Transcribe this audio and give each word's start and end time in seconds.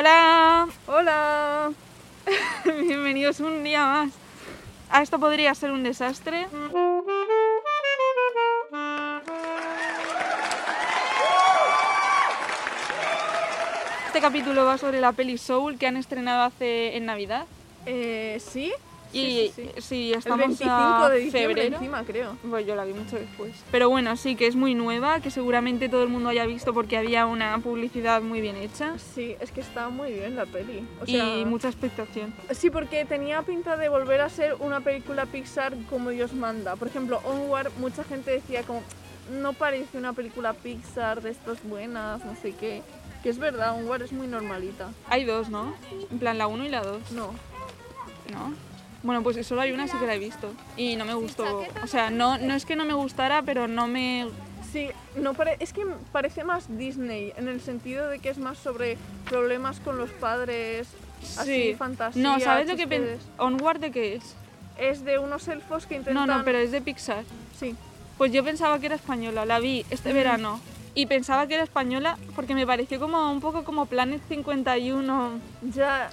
Hola, 0.00 0.68
Hola. 0.86 1.72
bienvenidos 2.64 3.40
un 3.40 3.64
día 3.64 3.84
más. 3.84 4.12
Ah, 4.88 5.02
esto 5.02 5.18
podría 5.18 5.52
ser 5.56 5.72
un 5.72 5.82
desastre. 5.82 6.46
Este 14.06 14.20
capítulo 14.20 14.64
va 14.64 14.78
sobre 14.78 15.00
la 15.00 15.10
peli 15.10 15.36
Soul 15.36 15.78
que 15.78 15.88
han 15.88 15.96
estrenado 15.96 16.44
hace 16.44 16.96
en 16.96 17.04
Navidad. 17.04 17.46
Eh, 17.84 18.40
¿Sí? 18.40 18.72
Y 19.12 19.20
sí, 19.20 19.52
sí, 19.56 19.70
sí. 19.76 19.80
sí, 19.82 20.12
El 20.12 20.18
estamos 20.18 20.38
25 20.40 20.70
a 20.74 21.08
de 21.10 21.18
diciembre 21.18 21.54
febrero. 21.54 21.76
encima, 21.76 22.02
creo. 22.04 22.36
Pues 22.48 22.66
yo 22.66 22.74
la 22.76 22.84
vi 22.84 22.92
mucho 22.92 23.16
después. 23.16 23.52
Pero 23.70 23.88
bueno, 23.88 24.16
sí, 24.16 24.36
que 24.36 24.46
es 24.46 24.54
muy 24.56 24.74
nueva, 24.74 25.20
que 25.20 25.30
seguramente 25.30 25.88
todo 25.88 26.02
el 26.02 26.08
mundo 26.10 26.28
haya 26.28 26.44
visto 26.46 26.74
porque 26.74 26.96
había 26.98 27.26
una 27.26 27.58
publicidad 27.58 28.20
muy 28.20 28.40
bien 28.40 28.56
hecha 28.56 28.94
Sí, 29.14 29.34
es 29.40 29.50
que 29.50 29.60
está 29.62 29.88
muy 29.88 30.12
bien 30.12 30.36
la 30.36 30.44
peli. 30.46 30.86
O 31.00 31.06
sea, 31.06 31.38
y 31.38 31.44
mucha 31.44 31.68
expectación. 31.68 32.34
Sí, 32.50 32.70
porque 32.70 33.04
tenía 33.04 33.42
pinta 33.42 33.76
de 33.76 33.88
volver 33.88 34.20
a 34.20 34.28
ser 34.28 34.56
una 34.60 34.80
película 34.80 35.24
Pixar 35.26 35.74
como 35.88 36.10
Dios 36.10 36.32
manda. 36.34 36.76
Por 36.76 36.88
ejemplo, 36.88 37.20
Onward, 37.24 37.70
mucha 37.78 38.04
gente 38.04 38.30
decía 38.30 38.62
como, 38.64 38.82
no 39.40 39.52
parece 39.54 39.96
una 39.98 40.12
película 40.12 40.52
Pixar 40.52 41.22
de 41.22 41.30
estas 41.30 41.62
buenas, 41.64 42.24
no 42.24 42.34
sé 42.36 42.52
qué. 42.52 42.82
Que 43.22 43.30
es 43.30 43.38
verdad, 43.38 43.74
Onward 43.74 44.02
es 44.02 44.12
muy 44.12 44.26
normalita. 44.28 44.90
Hay 45.08 45.24
dos, 45.24 45.48
¿no? 45.48 45.74
En 46.10 46.18
plan, 46.18 46.38
la 46.38 46.46
1 46.46 46.66
y 46.66 46.68
la 46.68 46.82
2, 46.82 47.12
No. 47.12 47.32
¿no? 48.32 48.54
Bueno, 49.02 49.22
pues 49.22 49.46
solo 49.46 49.60
hay 49.60 49.72
una, 49.72 49.86
sí 49.86 49.96
que 49.98 50.06
la 50.06 50.14
he 50.14 50.18
visto. 50.18 50.50
Y 50.76 50.96
no 50.96 51.04
me 51.04 51.14
gustó. 51.14 51.64
O 51.82 51.86
sea, 51.86 52.10
no, 52.10 52.36
no 52.38 52.54
es 52.54 52.64
que 52.64 52.76
no 52.76 52.84
me 52.84 52.94
gustara, 52.94 53.42
pero 53.42 53.68
no 53.68 53.86
me... 53.86 54.26
Sí, 54.72 54.90
no 55.16 55.34
es 55.60 55.72
que 55.72 55.86
parece 56.12 56.44
más 56.44 56.66
Disney, 56.76 57.32
en 57.36 57.48
el 57.48 57.60
sentido 57.60 58.08
de 58.08 58.18
que 58.18 58.28
es 58.28 58.38
más 58.38 58.58
sobre 58.58 58.98
problemas 59.28 59.80
con 59.80 59.96
los 59.96 60.10
padres, 60.10 60.88
así, 61.38 61.70
Sí. 61.70 61.74
fantasía. 61.78 62.22
No, 62.22 62.38
¿sabes 62.38 62.68
lo 62.68 62.76
que 62.76 62.86
pensé? 62.86 63.18
¿Onward 63.38 63.80
de 63.80 63.90
qué 63.90 64.16
es? 64.16 64.34
Es 64.76 65.04
de 65.04 65.18
unos 65.18 65.48
elfos 65.48 65.86
que 65.86 65.94
No, 65.94 66.00
intentan... 66.00 66.26
no, 66.26 66.44
pero 66.44 66.58
es 66.58 66.70
de 66.70 66.80
Pixar. 66.82 67.24
Sí. 67.58 67.74
Pues 68.18 68.30
yo 68.32 68.44
pensaba 68.44 68.78
que 68.78 68.86
era 68.86 68.96
española, 68.96 69.46
la 69.46 69.58
vi 69.58 69.86
este 69.90 70.12
verano. 70.12 70.60
Y 70.94 71.06
pensaba 71.06 71.46
que 71.46 71.54
era 71.54 71.62
española 71.62 72.18
porque 72.34 72.54
me 72.54 72.66
pareció 72.66 72.98
como 72.98 73.30
un 73.30 73.40
poco 73.40 73.62
como 73.64 73.86
Planet 73.86 74.20
51, 74.28 75.30
Ya... 75.74 76.10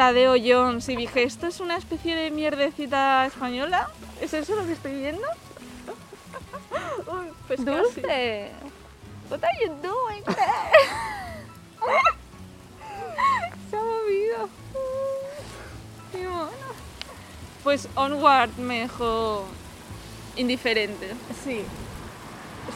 Tadeo 0.00 0.34
Jones. 0.42 0.88
Y 0.88 0.96
dije, 0.96 1.24
¿esto 1.24 1.46
es 1.46 1.60
una 1.60 1.76
especie 1.76 2.16
de 2.16 2.30
mierdecita 2.30 3.26
española? 3.26 3.90
¿Es 4.22 4.32
eso 4.32 4.56
lo 4.56 4.64
que 4.64 4.72
estoy 4.72 4.94
viendo? 4.94 5.20
Uy, 7.06 7.26
pues 7.46 7.60
casi. 7.60 7.70
Dulce. 7.70 8.50
What 9.28 9.44
are 9.44 9.58
you 9.62 9.74
doing? 9.82 10.24
Se 13.70 13.76
ha 13.76 13.82
movido. 13.82 14.48
Qué 16.12 16.26
mono. 16.26 16.50
Pues 17.62 17.86
Onward 17.94 18.56
me 18.56 18.80
dejó 18.80 19.44
indiferente. 20.34 21.10
Sí, 21.44 21.62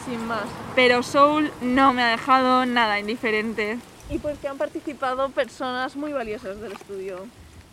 sin 0.05 0.27
más. 0.27 0.43
Pero 0.75 1.01
Soul 1.01 1.51
no 1.61 1.91
me 1.91 2.03
ha 2.03 2.09
dejado 2.09 2.67
nada 2.67 2.99
indiferente. 2.99 3.79
Y 4.09 4.19
porque 4.19 4.47
han 4.47 4.57
participado 4.57 5.29
personas 5.29 5.95
muy 5.95 6.13
valiosas 6.13 6.59
del 6.61 6.73
estudio. 6.73 7.25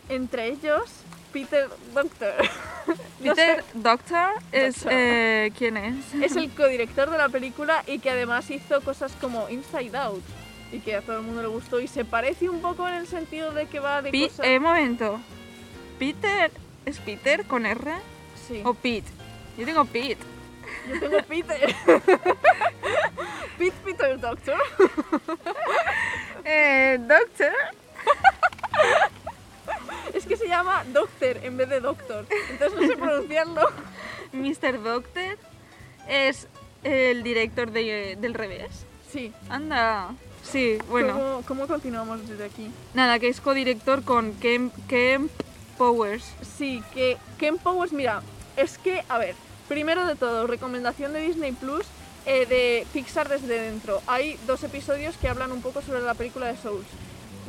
Entre 0.09 0.47
ellos, 0.47 0.83
Peter 1.31 1.69
Doctor. 1.93 2.33
No 3.23 3.33
Peter 3.33 3.63
sé, 3.63 3.65
Doctor 3.75 4.29
es... 4.51 4.75
Doctor. 4.75 4.91
eh, 4.93 5.51
¿Quién 5.57 5.77
es? 5.77 6.13
es 6.21 6.35
el 6.35 6.49
codirector 6.49 7.09
de 7.09 7.17
la 7.17 7.29
película 7.29 7.81
y 7.87 7.99
que 7.99 8.09
además 8.09 8.49
hizo 8.51 8.81
cosas 8.81 9.13
como 9.21 9.47
Inside 9.49 9.95
Out. 9.97 10.23
Y 10.73 10.79
que 10.79 10.97
a 10.97 11.01
todo 11.01 11.19
el 11.19 11.23
mundo 11.23 11.41
le 11.41 11.47
gustó. 11.47 11.79
Y 11.79 11.87
se 11.87 12.03
parece 12.03 12.49
un 12.49 12.61
poco 12.61 12.85
en 12.87 12.95
el 12.95 13.07
sentido 13.07 13.51
de 13.53 13.67
que 13.67 13.79
va 13.79 14.01
de 14.01 14.11
Pi- 14.11 14.27
cosas... 14.27 14.45
eh, 14.45 14.59
momento. 14.59 15.21
Peter... 15.97 16.51
¿Es 16.85 16.97
Peter 16.99 17.45
con 17.45 17.65
R? 17.65 17.93
Sí, 18.45 18.61
¿O 18.65 18.73
Pete? 18.73 19.09
Yo 19.57 19.65
tengo 19.65 19.85
Pete. 19.85 20.17
yo 20.89 20.99
tengo 20.99 21.23
Peter. 21.23 21.73
Pete 23.57 23.75
Peter 23.85 24.19
Doctor. 24.19 24.57
Eh, 26.45 26.97
Doctor. 26.99 27.53
Es 30.13 30.25
que 30.27 30.37
se 30.37 30.47
llama 30.47 30.83
Doctor 30.93 31.37
en 31.43 31.57
vez 31.57 31.69
de 31.69 31.79
Doctor. 31.79 32.25
Entonces 32.51 32.79
no 32.79 32.87
sé 32.87 32.95
pronunciarlo. 32.97 33.61
Mr. 34.33 34.81
Doctor 34.83 35.37
es 36.07 36.47
el 36.83 37.23
director 37.23 37.71
de- 37.71 38.17
del 38.19 38.33
revés. 38.33 38.85
Sí. 39.11 39.33
Anda. 39.49 40.09
Sí, 40.43 40.77
bueno. 40.89 41.13
¿Cómo, 41.13 41.43
cómo 41.47 41.67
continuamos 41.67 42.27
desde 42.27 42.45
aquí? 42.45 42.69
Nada, 42.93 43.17
que 43.19 43.29
es 43.29 43.41
codirector 43.41 44.03
con 44.03 44.33
Ken, 44.35 44.71
Ken 44.87 45.29
Powers. 45.77 46.25
Sí, 46.57 46.83
que 46.93 47.17
Ken 47.39 47.57
Powers, 47.57 47.93
mira, 47.93 48.21
es 48.57 48.77
que, 48.77 49.03
a 49.09 49.17
ver, 49.17 49.35
primero 49.67 50.05
de 50.05 50.15
todo, 50.15 50.45
recomendación 50.47 51.13
de 51.13 51.21
Disney 51.21 51.53
Plus 51.53 51.85
eh, 52.25 52.45
de 52.45 52.87
Pixar 52.93 53.29
desde 53.29 53.59
dentro. 53.59 54.01
Hay 54.07 54.37
dos 54.47 54.63
episodios 54.63 55.15
que 55.17 55.27
hablan 55.27 55.51
un 55.51 55.61
poco 55.61 55.81
sobre 55.81 56.01
la 56.01 56.13
película 56.13 56.47
de 56.47 56.57
Soul. 56.57 56.83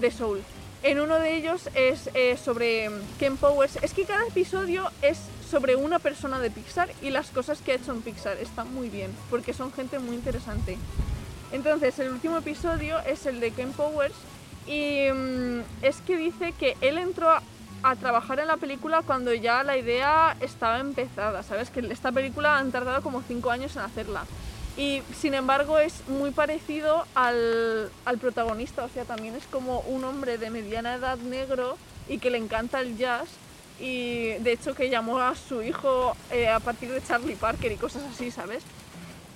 De 0.01 0.11
Soul. 0.11 0.43
En 0.83 1.01
uno 1.01 1.19
de 1.19 1.35
ellos 1.37 1.71
es 1.75 2.11
eh, 2.13 2.37
sobre 2.37 2.91
Ken 3.19 3.37
Powers. 3.37 3.79
Es 3.81 3.95
que 3.95 4.05
cada 4.05 4.27
episodio 4.27 4.91
es 5.01 5.19
sobre 5.49 5.77
una 5.77 5.99
persona 5.99 6.41
de 6.41 6.51
Pixar 6.51 6.91
y 7.01 7.11
las 7.11 7.31
cosas 7.31 7.61
que 7.63 7.73
ha 7.73 7.77
hecho 7.77 7.93
en 7.93 8.03
Pixar. 8.03 8.37
Está 8.37 8.65
muy 8.65 8.91
bien, 8.91 9.11
porque 9.31 9.55
son 9.55 9.73
gente 9.73 9.99
muy 9.99 10.15
interesante. 10.15 10.77
Entonces, 11.53 11.99
el 12.01 12.11
último 12.13 12.37
episodio 12.37 12.99
es 13.01 13.25
el 13.27 13.41
de 13.41 13.53
Ken 13.53 13.73
Powers 13.73 14.15
y 14.67 15.09
mm, 15.11 15.61
es 15.83 16.01
que 16.03 16.17
dice 16.17 16.53
que 16.53 16.77
él 16.81 16.99
entró 16.99 17.31
a, 17.31 17.43
a 17.83 17.97
trabajar 17.97 18.41
en 18.41 18.49
la 18.49 18.57
película 18.57 19.03
cuando 19.03 19.33
ya 19.33 19.63
la 19.63 19.79
idea 19.79 20.37
estaba 20.41 20.81
empezada, 20.81 21.43
¿sabes? 21.43 21.71
Que 21.71 21.81
esta 21.91 22.13
película 22.13 22.59
han 22.59 22.73
tardado 22.73 23.03
como 23.03 23.23
cinco 23.23 23.51
años 23.51 23.77
en 23.77 23.83
hacerla. 23.83 24.25
Y 24.77 25.03
sin 25.21 25.35
embargo 25.35 25.79
es 25.79 26.03
muy 26.09 26.31
parecido 26.33 27.05
al, 27.15 27.91
al 28.05 28.19
protagonista, 28.19 28.85
o 28.85 28.89
sea, 28.89 29.05
también 29.05 29.37
es 29.37 29.45
como 29.47 29.81
un 29.81 30.03
hombre 30.05 30.37
de 30.37 30.51
mediana 30.51 30.95
edad 30.95 31.17
negro 31.19 31.77
y 32.09 32.19
que 32.19 32.31
le 32.31 32.39
encanta 32.39 32.81
el 32.81 32.97
jazz 32.97 33.29
y 33.81 34.33
de 34.41 34.53
hecho 34.53 34.75
que 34.75 34.91
llamó 34.91 35.19
a 35.21 35.35
su 35.37 35.63
hijo 35.63 36.17
eh, 36.33 36.49
a 36.49 36.59
partir 36.61 36.91
de 36.91 37.03
Charlie 37.03 37.37
Parker 37.37 37.71
y 37.73 37.77
cosas 37.77 38.03
así, 38.13 38.31
¿sabes? 38.31 38.63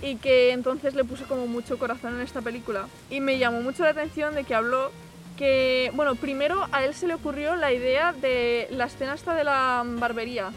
y 0.01 0.15
que 0.17 0.51
entonces 0.53 0.95
le 0.95 1.03
puso 1.03 1.27
como 1.27 1.49
mucho 1.49 1.77
corazón 1.77 2.15
en 2.15 2.21
esta 2.21 2.41
película. 2.41 2.87
Y 3.11 3.19
me 3.21 3.37
llamó 3.39 3.63
mucho 3.63 3.83
la 3.83 3.91
atención 3.91 4.33
de 4.33 4.45
que 4.45 4.55
habló 4.55 4.93
que, 5.37 5.91
bueno, 5.95 6.15
primero 6.15 6.69
a 6.71 6.85
él 6.85 6.95
se 6.95 7.09
le 7.09 7.15
ocurrió 7.15 7.57
la 7.57 7.73
idea 7.73 8.13
de 8.13 8.69
la 8.71 8.85
escena 8.85 9.15
esta 9.15 9.35
de 9.35 9.43
la 9.43 9.83
barbería. 9.85 10.53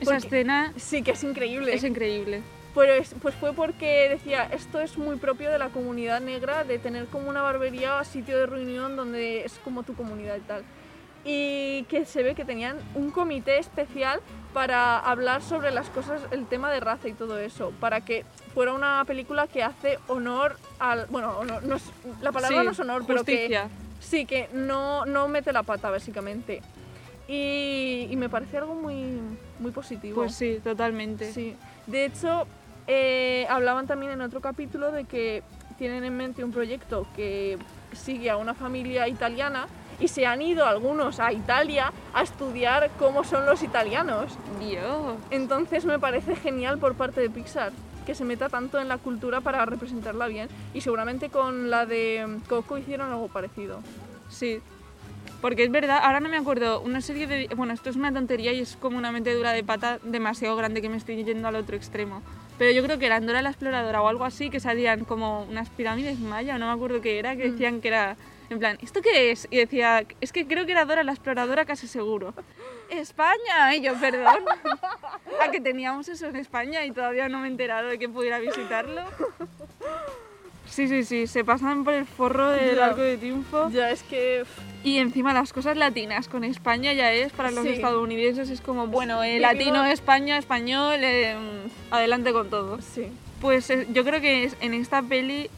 Esa 0.00 0.10
Porque- 0.12 0.26
escena 0.26 0.74
Sí, 0.76 1.02
que 1.02 1.12
es 1.12 1.24
increíble. 1.24 1.72
es 1.72 1.82
increíble. 1.82 2.42
Pues, 2.74 3.14
pues 3.22 3.34
fue 3.36 3.52
porque 3.52 4.08
decía, 4.08 4.48
esto 4.52 4.80
es 4.80 4.98
muy 4.98 5.16
propio 5.16 5.48
de 5.50 5.58
la 5.58 5.68
comunidad 5.68 6.20
negra, 6.20 6.64
de 6.64 6.78
tener 6.80 7.06
como 7.06 7.28
una 7.30 7.40
barbería 7.40 7.98
o 8.00 8.04
sitio 8.04 8.36
de 8.36 8.46
reunión 8.46 8.96
donde 8.96 9.44
es 9.44 9.60
como 9.62 9.84
tu 9.84 9.94
comunidad 9.94 10.36
y 10.36 10.40
tal. 10.40 10.64
Y 11.24 11.84
que 11.84 12.04
se 12.04 12.22
ve 12.24 12.34
que 12.34 12.44
tenían 12.44 12.76
un 12.96 13.10
comité 13.12 13.58
especial 13.58 14.20
para 14.52 14.98
hablar 14.98 15.40
sobre 15.40 15.70
las 15.70 15.88
cosas, 15.88 16.20
el 16.32 16.46
tema 16.46 16.70
de 16.72 16.80
raza 16.80 17.08
y 17.08 17.12
todo 17.12 17.38
eso, 17.38 17.72
para 17.80 18.00
que 18.02 18.24
fuera 18.52 18.72
una 18.74 19.04
película 19.06 19.46
que 19.46 19.62
hace 19.62 19.98
honor 20.08 20.56
al... 20.80 21.06
Bueno, 21.06 21.38
honor- 21.38 21.62
no 21.62 21.76
es- 21.76 21.90
la 22.20 22.32
palabra 22.32 22.58
Sí, 22.58 22.64
no 22.66 22.72
es 22.72 22.80
honor, 22.80 23.04
pero 23.06 23.24
que... 23.24 23.32
justicia. 23.36 23.68
Sí, 24.00 24.26
que 24.26 24.48
no, 24.52 25.06
no 25.06 25.28
mete 25.28 25.52
la 25.52 25.62
pata, 25.62 25.90
básicamente. 25.90 26.60
Y, 27.26 28.06
y 28.10 28.16
me 28.16 28.28
parece 28.28 28.58
algo 28.58 28.74
muy, 28.74 29.18
muy 29.60 29.70
positivo. 29.70 30.16
Pues 30.16 30.34
sí, 30.34 30.60
totalmente. 30.62 31.32
Sí. 31.32 31.56
De 31.86 32.04
hecho, 32.04 32.46
eh, 32.86 33.46
hablaban 33.48 33.86
también 33.86 34.12
en 34.12 34.20
otro 34.20 34.40
capítulo 34.40 34.92
de 34.92 35.04
que 35.04 35.42
tienen 35.78 36.04
en 36.04 36.16
mente 36.16 36.44
un 36.44 36.52
proyecto 36.52 37.06
que 37.16 37.58
sigue 37.92 38.30
a 38.30 38.36
una 38.36 38.54
familia 38.54 39.08
italiana 39.08 39.66
y 40.00 40.08
se 40.08 40.26
han 40.26 40.42
ido 40.42 40.66
algunos 40.66 41.20
a 41.20 41.32
Italia 41.32 41.92
a 42.12 42.22
estudiar 42.22 42.90
cómo 42.98 43.24
son 43.24 43.46
los 43.46 43.62
italianos. 43.62 44.32
Dios. 44.60 45.16
Entonces 45.30 45.84
me 45.84 45.98
parece 45.98 46.36
genial 46.36 46.78
por 46.78 46.94
parte 46.94 47.20
de 47.20 47.30
Pixar 47.30 47.72
que 48.04 48.14
se 48.14 48.24
meta 48.24 48.48
tanto 48.48 48.78
en 48.78 48.88
la 48.88 48.98
cultura 48.98 49.40
para 49.40 49.64
representarla 49.64 50.26
bien 50.26 50.48
y 50.74 50.80
seguramente 50.82 51.30
con 51.30 51.70
la 51.70 51.86
de 51.86 52.38
Coco 52.48 52.76
hicieron 52.76 53.10
algo 53.10 53.28
parecido. 53.28 53.80
Sí. 54.28 54.60
Porque 55.40 55.64
es 55.64 55.70
verdad, 55.70 56.00
ahora 56.02 56.20
no 56.20 56.28
me 56.28 56.38
acuerdo, 56.38 56.80
una 56.80 57.00
serie 57.00 57.26
de... 57.26 57.48
Bueno, 57.54 57.74
esto 57.74 57.90
es 57.90 57.96
una 57.96 58.12
tontería 58.12 58.52
y 58.52 58.60
es 58.60 58.76
como 58.76 58.96
una 58.96 59.12
metedura 59.12 59.52
de 59.52 59.62
pata 59.62 59.98
demasiado 60.02 60.56
grande 60.56 60.80
que 60.80 60.88
me 60.88 60.96
estoy 60.96 61.22
yendo 61.22 61.48
al 61.48 61.56
otro 61.56 61.76
extremo. 61.76 62.22
Pero 62.58 62.70
yo 62.70 62.82
creo 62.84 62.98
que 62.98 63.06
era 63.06 63.16
Andora 63.16 63.42
la 63.42 63.50
Exploradora 63.50 64.00
o 64.02 64.08
algo 64.08 64.24
así, 64.24 64.48
que 64.50 64.60
salían 64.60 65.04
como 65.04 65.42
unas 65.44 65.68
pirámides 65.70 66.18
maya, 66.20 66.56
no 66.58 66.66
me 66.66 66.72
acuerdo 66.72 67.00
qué 67.00 67.18
era, 67.18 67.36
que 67.36 67.48
Mm. 67.48 67.52
decían 67.52 67.80
que 67.80 67.88
era... 67.88 68.16
En 68.50 68.58
plan, 68.58 68.78
¿esto 68.82 69.00
qué 69.00 69.30
es? 69.32 69.48
Y 69.50 69.56
decía, 69.56 70.04
es 70.20 70.30
que 70.32 70.46
creo 70.46 70.66
que 70.66 70.72
era 70.72 70.84
Dora 70.84 71.02
la 71.02 71.12
Exploradora 71.12 71.64
casi 71.64 71.88
seguro. 71.88 72.34
España, 72.90 73.74
y 73.74 73.80
yo, 73.80 73.98
perdón. 73.98 74.44
A 75.40 75.50
que 75.50 75.60
teníamos 75.60 76.08
eso 76.08 76.26
en 76.26 76.36
España 76.36 76.84
y 76.84 76.92
todavía 76.92 77.28
no 77.28 77.38
me 77.40 77.48
he 77.48 77.50
enterado 77.50 77.88
de 77.88 77.98
que 77.98 78.08
pudiera 78.08 78.38
visitarlo. 78.38 79.02
Sí, 80.68 80.88
sí, 80.88 81.04
sí, 81.04 81.26
se 81.26 81.44
pasan 81.44 81.84
por 81.84 81.94
el 81.94 82.04
forro 82.06 82.48
del 82.50 82.76
Ya. 82.76 82.86
arco 82.86 83.00
de 83.02 83.16
triunfo. 83.16 83.70
Ya 83.70 83.90
es 83.90 84.02
que... 84.02 84.44
Y 84.82 84.98
encima 84.98 85.32
las 85.32 85.52
cosas 85.52 85.76
latinas 85.76 86.28
con 86.28 86.42
España 86.44 86.92
ya 86.92 87.12
es, 87.12 87.32
para 87.32 87.50
los 87.50 87.64
Sí. 87.64 87.70
estadounidenses 87.70 88.50
es 88.50 88.60
como, 88.60 88.86
bueno, 88.88 89.22
eh, 89.22 89.38
latino, 89.40 89.84
España, 89.84 90.36
español, 90.36 90.96
eh, 91.02 91.36
adelante 91.90 92.32
con 92.32 92.50
todo. 92.50 92.80
Sí. 92.82 93.06
Pues 93.40 93.70
eh, 93.70 93.86
yo 93.92 94.04
creo 94.04 94.20
que 94.20 94.50
en 94.60 94.74
esta 94.74 95.00
peli, 95.02 95.48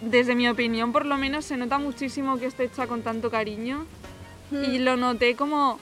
desde 0.00 0.34
mi 0.34 0.48
opinión 0.48 0.92
por 0.92 1.06
lo 1.06 1.16
menos, 1.18 1.44
se 1.44 1.56
nota 1.56 1.78
muchísimo 1.78 2.38
que 2.38 2.46
esté 2.46 2.64
hecha 2.64 2.86
con 2.86 3.02
tanto 3.02 3.30
cariño. 3.30 3.84
Y 4.52 4.78
Mm. 4.78 4.84
lo 4.84 4.96
noté 4.96 5.34
como, 5.34 5.78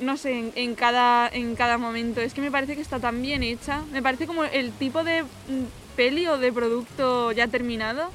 no 0.00 0.16
sé, 0.16 0.38
en, 0.38 0.52
en 0.56 0.74
cada, 0.74 1.28
en 1.28 1.54
cada 1.56 1.76
momento. 1.78 2.20
Es 2.20 2.32
que 2.34 2.40
me 2.40 2.50
parece 2.50 2.74
que 2.74 2.80
está 2.82 2.98
tan 2.98 3.20
bien 3.22 3.42
hecha. 3.42 3.82
Me 3.92 4.02
parece 4.02 4.26
como 4.26 4.44
el 4.44 4.72
tipo 4.72 5.04
de 5.04 5.24
peli 5.96 6.26
o 6.26 6.38
de 6.38 6.52
producto 6.52 7.32
ya 7.32 7.48
terminado, 7.48 8.10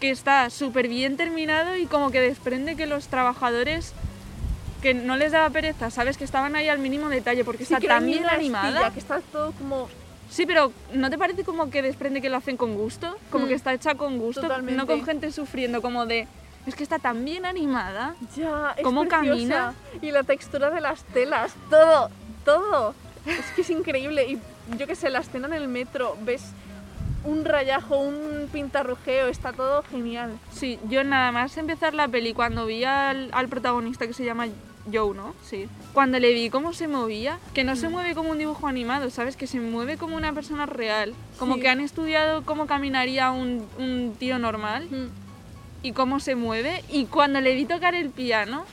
que 0.00 0.10
está 0.10 0.48
súper 0.50 0.88
bien 0.88 1.16
terminado 1.16 1.76
y 1.76 1.86
como 1.86 2.10
que 2.10 2.20
desprende 2.20 2.76
que 2.76 2.86
los 2.86 3.08
trabajadores 3.08 3.92
que 4.82 4.94
no 4.94 5.16
les 5.16 5.32
daba 5.32 5.50
pereza, 5.50 5.90
¿sabes? 5.90 6.16
Que 6.16 6.24
estaban 6.24 6.56
ahí 6.56 6.68
al 6.68 6.78
mínimo 6.78 7.08
detalle 7.10 7.44
porque 7.44 7.64
Sí, 7.66 7.74
está 7.74 7.86
tan 7.86 8.06
bien 8.06 8.20
bien 8.20 8.30
animada. 8.30 8.68
astilla, 8.86 8.90
que 8.94 8.98
está 9.00 9.20
todo 9.32 9.52
como... 9.52 9.88
Sí, 10.30 10.46
pero 10.46 10.72
¿no 10.94 11.10
te 11.10 11.18
parece 11.18 11.44
como 11.44 11.70
que 11.70 11.82
desprende 11.82 12.22
que 12.22 12.30
lo 12.30 12.36
hacen 12.38 12.56
con 12.56 12.74
gusto? 12.74 13.16
Como 13.30 13.44
Mm. 13.44 13.48
que 13.48 13.54
está 13.54 13.74
hecha 13.74 13.94
con 13.96 14.18
gusto, 14.18 14.42
Totalmente. 14.42 14.76
no 14.80 14.86
con 14.86 15.04
gente 15.04 15.32
sufriendo, 15.32 15.82
como 15.82 16.06
de... 16.06 16.26
Es 16.66 16.74
que 16.74 16.82
está 16.82 16.98
tan 16.98 17.24
bien 17.24 17.44
animada. 17.46 18.14
Ya, 18.36 18.74
es 18.76 18.84
¿Cómo 18.84 19.02
preciosa. 19.02 19.26
camina? 19.26 19.74
Y 20.02 20.12
la 20.12 20.22
textura 20.22 20.70
de 20.70 20.80
las 20.80 21.02
telas, 21.04 21.52
todo, 21.68 22.10
todo. 22.44 22.94
Es 23.26 23.46
que 23.56 23.62
es 23.62 23.70
increíble. 23.70 24.24
Y 24.30 24.38
yo 24.78 24.86
qué 24.86 24.94
sé, 24.94 25.10
la 25.10 25.18
escena 25.20 25.46
en 25.48 25.54
el 25.54 25.68
metro, 25.68 26.16
ves 26.22 26.42
un 27.24 27.44
rayajo, 27.44 27.98
un 27.98 28.48
pintarrujeo, 28.52 29.28
está 29.28 29.52
todo 29.52 29.82
genial. 29.90 30.38
Sí, 30.52 30.78
yo 30.88 31.04
nada 31.04 31.32
más 31.32 31.56
empezar 31.58 31.94
la 31.94 32.08
peli, 32.08 32.32
cuando 32.34 32.66
vi 32.66 32.84
al, 32.84 33.28
al 33.32 33.48
protagonista 33.48 34.06
que 34.06 34.12
se 34.14 34.24
llama 34.24 34.46
Joe, 34.92 35.14
¿no? 35.14 35.34
Sí. 35.44 35.68
Cuando 35.92 36.18
le 36.18 36.32
vi 36.32 36.48
cómo 36.48 36.72
se 36.72 36.88
movía, 36.88 37.38
que 37.52 37.64
no 37.64 37.76
se 37.76 37.88
Mm. 37.88 37.92
mueve 37.92 38.14
como 38.14 38.30
un 38.30 38.38
dibujo 38.38 38.66
animado, 38.66 39.10
¿sabes? 39.10 39.36
Que 39.36 39.46
se 39.46 39.60
mueve 39.60 39.98
como 39.98 40.16
una 40.16 40.32
persona 40.32 40.64
real. 40.66 41.12
Como 41.38 41.56
Sí. 41.56 41.60
que 41.60 41.68
han 41.68 41.80
estudiado 41.80 42.42
cómo 42.44 42.66
caminaría 42.66 43.30
un, 43.30 43.66
un 43.78 44.14
tío 44.18 44.38
normal 44.38 44.88
y 45.82 45.92
cómo 45.92 46.20
se 46.20 46.34
mueve. 46.34 46.82
Y 46.90 47.04
cuando 47.04 47.40
le 47.42 47.54
vi 47.54 47.66
tocar 47.66 47.94
el 47.94 48.08
piano, 48.10 48.64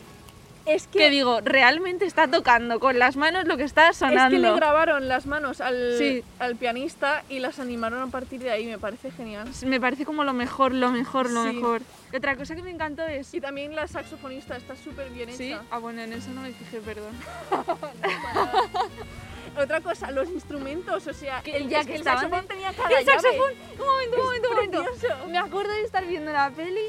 Es 0.68 0.88
que, 0.88 1.00
que 1.00 1.10
digo, 1.10 1.40
realmente 1.42 2.06
está 2.06 2.28
tocando 2.28 2.80
con 2.80 3.00
las 3.00 3.16
manos 3.16 3.46
lo 3.46 3.56
que 3.58 3.64
está 3.64 3.90
es 3.90 3.98
sonando. 3.98 4.36
que 4.36 4.40
le 4.42 4.54
grabaron 4.54 5.08
las 5.08 5.26
manos 5.26 5.62
al, 5.62 5.96
Sí. 5.98 6.24
al 6.40 6.56
pianista 6.58 7.24
y 7.30 7.40
las 7.40 7.60
animaron 7.60 8.02
a 8.02 8.08
partir 8.12 8.42
de 8.42 8.52
ahí, 8.52 8.66
me 8.66 8.78
parece 8.78 9.12
genial. 9.12 9.48
Me 9.66 9.80
parece 9.80 10.06
como 10.06 10.24
lo 10.24 10.34
mejor, 10.34 10.74
lo 10.74 10.92
mejor, 10.92 11.30
lo 11.30 11.44
Sí. 11.44 11.54
mejor. 11.54 11.82
Otra 12.14 12.36
cosa 12.36 12.56
que 12.56 12.64
me 12.64 12.72
encantó 12.72 13.04
es... 13.04 13.34
Y 13.34 13.42
también 13.42 13.76
la 13.76 13.88
saxofonista 13.88 14.58
está 14.58 14.76
súper 14.76 15.10
bien 15.12 15.32
¿Sí? 15.32 15.54
hecha. 15.54 15.62
Ah, 15.72 15.78
bueno, 15.80 16.02
en 16.02 16.14
eso 16.14 16.30
no 16.32 16.42
me 16.42 16.52
fijé, 16.52 16.80
perdón. 16.80 17.14
Otra 19.60 19.82
cosa, 19.82 20.12
los 20.12 20.30
instrumentos, 20.30 21.08
o 21.08 21.14
sea, 21.14 21.42
Que 21.42 21.58
el, 21.58 21.68
ya 21.70 21.80
es 21.80 21.88
que 21.88 21.96
el 21.96 22.04
saxofón 22.04 22.42
de- 22.42 22.48
tenía 22.48 22.72
cada 22.74 22.90
¡El 22.90 23.06
llave. 23.06 23.20
saxofón! 23.22 23.52
Un 23.80 23.88
momento, 23.88 24.18
un 24.18 24.24
momento, 24.26 24.50
un 24.50 24.56
momento. 24.86 25.28
Me 25.30 25.38
acuerdo 25.40 25.72
de 25.74 25.82
estar 25.82 26.06
viendo 26.06 26.32
la 26.32 26.52
peli, 26.52 26.80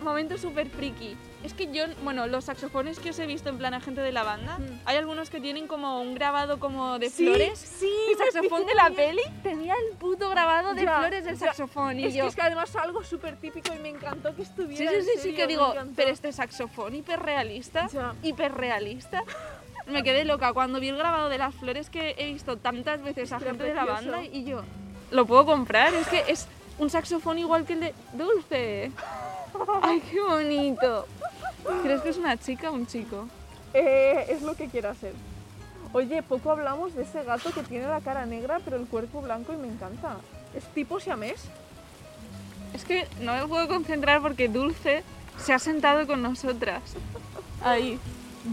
momento 0.00 0.38
súper 0.38 0.68
friki. 0.68 1.16
Es 1.44 1.54
que 1.54 1.72
yo, 1.72 1.84
bueno, 2.02 2.26
los 2.26 2.46
saxofones 2.46 2.98
que 2.98 3.10
os 3.10 3.18
he 3.18 3.26
visto 3.26 3.48
en 3.48 3.58
plan 3.58 3.72
agente 3.74 4.00
de 4.00 4.10
la 4.12 4.24
banda, 4.24 4.58
Mm. 4.58 4.80
hay 4.86 4.96
algunos 4.96 5.30
que 5.30 5.40
tienen 5.40 5.66
como 5.68 6.00
un 6.00 6.14
grabado 6.14 6.58
como 6.58 6.98
de 6.98 7.10
Sí, 7.10 7.26
flores. 7.26 7.58
sí, 7.58 7.90
El 8.10 8.18
saxofón 8.18 8.66
de 8.66 8.74
la 8.74 8.90
peli 8.90 9.22
tenía 9.42 9.74
el 9.74 9.96
puto 9.96 10.28
grabado 10.30 10.74
de 10.74 10.82
flores 10.82 11.24
del 11.24 11.38
saxofón. 11.38 12.00
Y 12.00 12.06
Es 12.06 12.14
yo, 12.14 12.22
que 12.24 12.28
es 12.30 12.34
que 12.34 12.42
además 12.42 12.74
algo 12.76 13.04
súper 13.04 13.36
típico 13.36 13.72
y 13.74 13.78
me 13.78 13.88
encantó 13.90 14.30
que 14.34 14.44
sí, 14.44 14.50
estuviera. 14.50 14.90
sí, 14.90 15.02
sí, 15.02 15.10
sí, 15.14 15.20
serio, 15.20 15.36
que 15.36 15.42
me 15.42 15.48
digo, 15.48 15.74
pero 15.94 16.10
este 16.10 16.32
saxofón 16.32 16.94
hiperrealista, 16.96 17.88
Ya. 17.88 18.14
hiperrealista. 18.22 19.22
Me 19.86 20.02
quedé 20.02 20.26
loca 20.26 20.52
cuando 20.52 20.80
vi 20.80 20.88
el 20.88 20.98
grabado 20.98 21.30
de 21.30 21.38
las 21.38 21.54
flores 21.54 21.88
que 21.88 22.14
he 22.18 22.26
visto 22.30 22.58
tantas 22.58 23.02
veces 23.02 23.32
a 23.32 23.38
Pero 23.38 23.52
gente 23.52 23.64
de 23.64 23.74
la 23.74 23.86
banda 23.86 24.22
y 24.22 24.44
yo, 24.44 24.62
lo 25.10 25.24
puedo 25.24 25.46
comprar, 25.46 25.94
es 25.94 26.06
que 26.08 26.24
es 26.28 26.46
un 26.78 26.90
saxofón 26.90 27.38
igual 27.38 27.64
que 27.64 27.72
el 27.72 27.80
de 27.80 27.94
Dulce. 28.12 28.90
Ay, 29.82 30.00
qué 30.10 30.20
bonito. 30.20 31.06
¿Crees 31.82 32.00
que 32.02 32.08
es 32.10 32.18
una 32.18 32.36
chica 32.36 32.70
o 32.70 32.74
un 32.74 32.86
chico? 32.86 33.28
Eh, 33.74 34.26
es 34.28 34.42
lo 34.42 34.54
que 34.54 34.68
quiero 34.68 34.90
hacer. 34.90 35.12
Oye, 35.92 36.22
poco 36.22 36.50
hablamos 36.50 36.94
de 36.94 37.02
ese 37.02 37.24
gato 37.24 37.50
que 37.50 37.62
tiene 37.62 37.86
la 37.86 38.00
cara 38.00 38.26
negra 38.26 38.60
pero 38.64 38.76
el 38.76 38.86
cuerpo 38.86 39.22
blanco 39.22 39.52
y 39.52 39.56
me 39.56 39.68
encanta. 39.68 40.16
¿Es 40.54 40.64
tipo 40.74 41.00
siamés? 41.00 41.44
Es 42.74 42.84
que 42.84 43.06
no 43.20 43.34
me 43.34 43.46
puedo 43.46 43.68
concentrar 43.68 44.20
porque 44.20 44.48
Dulce 44.48 45.02
se 45.38 45.52
ha 45.52 45.58
sentado 45.58 46.06
con 46.06 46.22
nosotras. 46.22 46.82
Ahí. 47.62 47.98